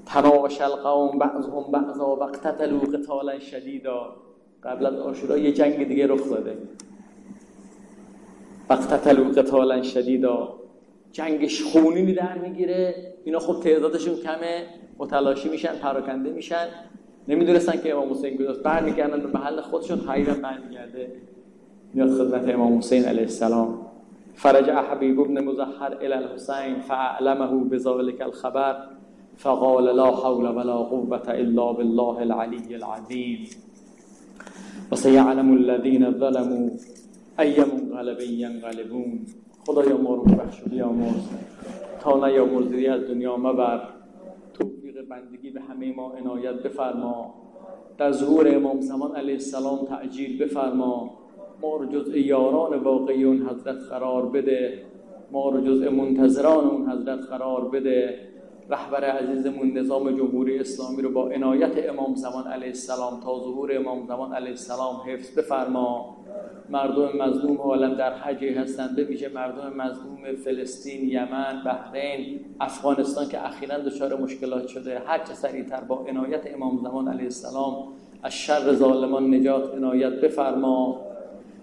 تناوش 0.09 0.61
القوم 0.61 1.19
بعضهم 1.19 1.65
بعضا 1.73 2.17
و 2.17 2.23
اقتتلوا 2.23 2.81
قتالا 2.81 3.39
شدیدا. 3.39 4.17
قبل 4.63 4.87
از 4.87 4.95
آشورا 4.95 5.39
یه 5.39 5.53
جنگ 5.53 5.89
دیگه 5.89 6.07
رخ 6.07 6.31
داده. 6.31 6.59
اقتتلوا 8.71 9.31
قتالا 9.31 9.83
شدیدا. 9.83 10.55
جنگش 11.13 11.63
خونینی 11.63 12.15
در 12.15 12.39
می‌گیره. 12.39 12.95
اینا 13.25 13.39
خب 13.39 13.61
تعدادشون 13.61 14.15
کمه. 14.15 14.67
متلاشی 14.99 15.49
میشن 15.49 15.75
پراکنده 15.75 16.31
میشن. 16.31 16.67
نمی‌دونستن 17.29 17.81
که 17.81 17.93
امام 17.93 18.11
حسین 18.11 18.39
کجاست. 18.39 18.63
برمیگردن 18.63 19.21
به 19.21 19.39
محل 19.39 19.61
خودشون 19.61 20.01
حیرا 20.09 20.35
برمیگرده. 20.35 21.13
میاد 21.95 22.11
خدمت 22.11 22.49
امام 22.49 22.79
حسین 22.79 23.05
علیه 23.05 23.23
السلام. 23.23 23.79
فرج 24.35 24.71
حبیب 24.71 25.21
ابن 25.21 25.45
مزحر 25.45 25.95
الى 26.01 26.13
الحسین 26.13 26.81
فاعلمه 26.81 27.65
بذلك 27.65 28.21
الخبر. 28.21 28.77
فقال 29.39 29.97
لا 29.97 30.11
حول 30.11 30.47
ولا 30.57 30.77
قوة 30.93 31.27
إلا 31.43 31.73
بالله 31.73 32.23
العلي 32.23 32.77
العظيم. 32.77 33.41
وسيعلم 34.93 35.49
الذين 35.57 36.11
ظلموا 36.23 36.69
أي 37.41 37.57
منقلب 37.73 38.21
ينقلبون. 38.21 39.27
خدایا 39.67 39.97
ما 39.97 40.15
رو 40.15 40.23
بخش 40.23 40.61
بیامرز 40.63 41.29
تا 42.01 42.27
نیامرزی 42.27 42.87
از 42.87 43.03
دنیا 43.09 43.37
مبر. 43.37 43.81
توفیق 44.55 45.09
بندگی 45.09 45.51
به 45.51 45.61
همه 45.61 45.95
ما 45.97 46.13
عنایت 46.13 46.55
بفرما. 46.63 47.35
در 47.99 48.13
ظهور 48.13 48.57
امام 48.57 48.81
زمان 48.81 49.17
علیه 49.17 49.35
السلام 49.35 49.79
تعجیل 49.85 50.39
بفرما. 50.45 51.11
ما 51.63 51.77
رو 51.77 51.87
جز 51.87 52.17
یاران 52.17 52.79
واقعی 52.79 53.25
اون 53.25 53.49
حضرت 53.49 53.79
قرار 53.91 54.27
بده. 54.27 54.83
ما 55.33 55.51
رو 55.51 55.61
جز 55.61 55.83
منتظران 55.83 56.65
اون 56.65 56.91
حضرت 56.91 57.21
قرار 57.21 57.69
بده. 57.69 58.29
رهبر 58.71 59.05
عزیزمون 59.05 59.79
نظام 59.79 60.17
جمهوری 60.17 60.59
اسلامی 60.59 61.03
رو 61.03 61.11
با 61.11 61.29
عنایت 61.29 61.89
امام 61.89 62.15
زمان 62.15 62.47
علیه 62.47 62.69
السلام 62.69 63.21
تا 63.21 63.39
ظهور 63.39 63.77
امام 63.77 64.07
زمان 64.07 64.33
علیه 64.33 64.51
السلام 64.51 64.97
حفظ 65.07 65.39
بفرما. 65.39 66.17
مردم 66.69 67.17
مظلوم 67.23 67.57
حالا 67.57 67.95
در 67.95 68.13
حجی 68.13 68.49
هستند 68.49 69.07
بویژه 69.07 69.29
مردم 69.29 69.73
مظلوم 69.77 70.37
فلسطین 70.45 71.09
یمن 71.09 71.63
بحرین 71.67 72.41
افغانستان 72.61 73.29
که 73.29 73.47
اخیرا 73.47 73.79
دچار 73.79 74.21
مشکلات 74.21 74.67
شده. 74.67 75.03
هر 75.07 75.19
چه 75.19 75.35
سریعتر 75.35 75.81
با 75.81 76.05
عنایت 76.09 76.55
امام 76.55 76.79
زمان 76.83 77.09
علیه 77.09 77.25
السلام 77.25 77.75
از 78.23 78.33
شر 78.33 78.73
ظالمان 78.73 79.35
نجات 79.35 79.75
عنایت 79.75 80.13
بفرما. 80.13 81.01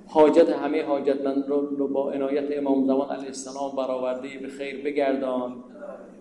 حاجت 0.08 0.50
همه 0.50 0.84
حاجتمند 0.84 1.48
رو 1.48 1.88
با 1.88 2.12
عنایت 2.12 2.58
امام 2.58 2.86
زمان 2.86 3.10
علیه 3.10 3.28
السلام 3.28 3.76
برآورده 3.78 4.28
به 4.42 4.48
خیر 4.48 4.84
بگردان. 4.84 5.54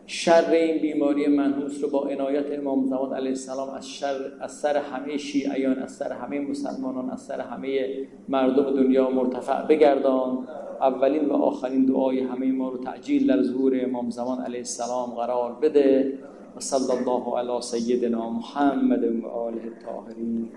شر 0.07 0.51
این 0.51 0.83
بیماری 0.83 1.27
منحوس 1.27 1.85
رو 1.85 1.91
با 1.91 2.01
عنایت 2.09 2.59
امام 2.59 2.87
زمان 2.87 3.15
علیه 3.15 3.29
السلام 3.29 3.71
از, 3.71 3.89
شر، 3.89 4.17
از 4.41 4.53
سر 4.53 4.77
همه 4.77 5.17
شیعیان 5.17 5.79
از 5.79 5.93
سر 5.93 6.13
همه 6.13 6.41
مسلمانان 6.41 7.11
از 7.11 7.21
سر 7.21 7.41
همه 7.41 7.89
مردم 8.29 8.83
دنیا 8.83 9.11
مرتفع 9.11 9.67
بگردان. 9.67 10.49
اولین 10.81 11.25
و 11.25 11.33
آخرین 11.33 11.85
دعای 11.85 12.21
همه 12.21 12.53
ما 12.53 12.69
رو 12.69 12.79
تعجیل 12.79 13.27
در 13.27 13.43
ظهور 13.43 13.85
امام 13.85 14.11
زمان 14.11 14.41
علیه 14.41 14.59
السلام 14.59 15.11
قرار 15.11 15.53
بده. 15.63 16.19
و 16.57 16.61
صلی 16.61 16.99
الله 16.99 17.39
علی 17.39 17.63
سیدنا 17.63 18.31
محمد 18.31 19.05
و 19.05 19.27
آله 19.27 19.63
الطاهرین. 19.63 20.49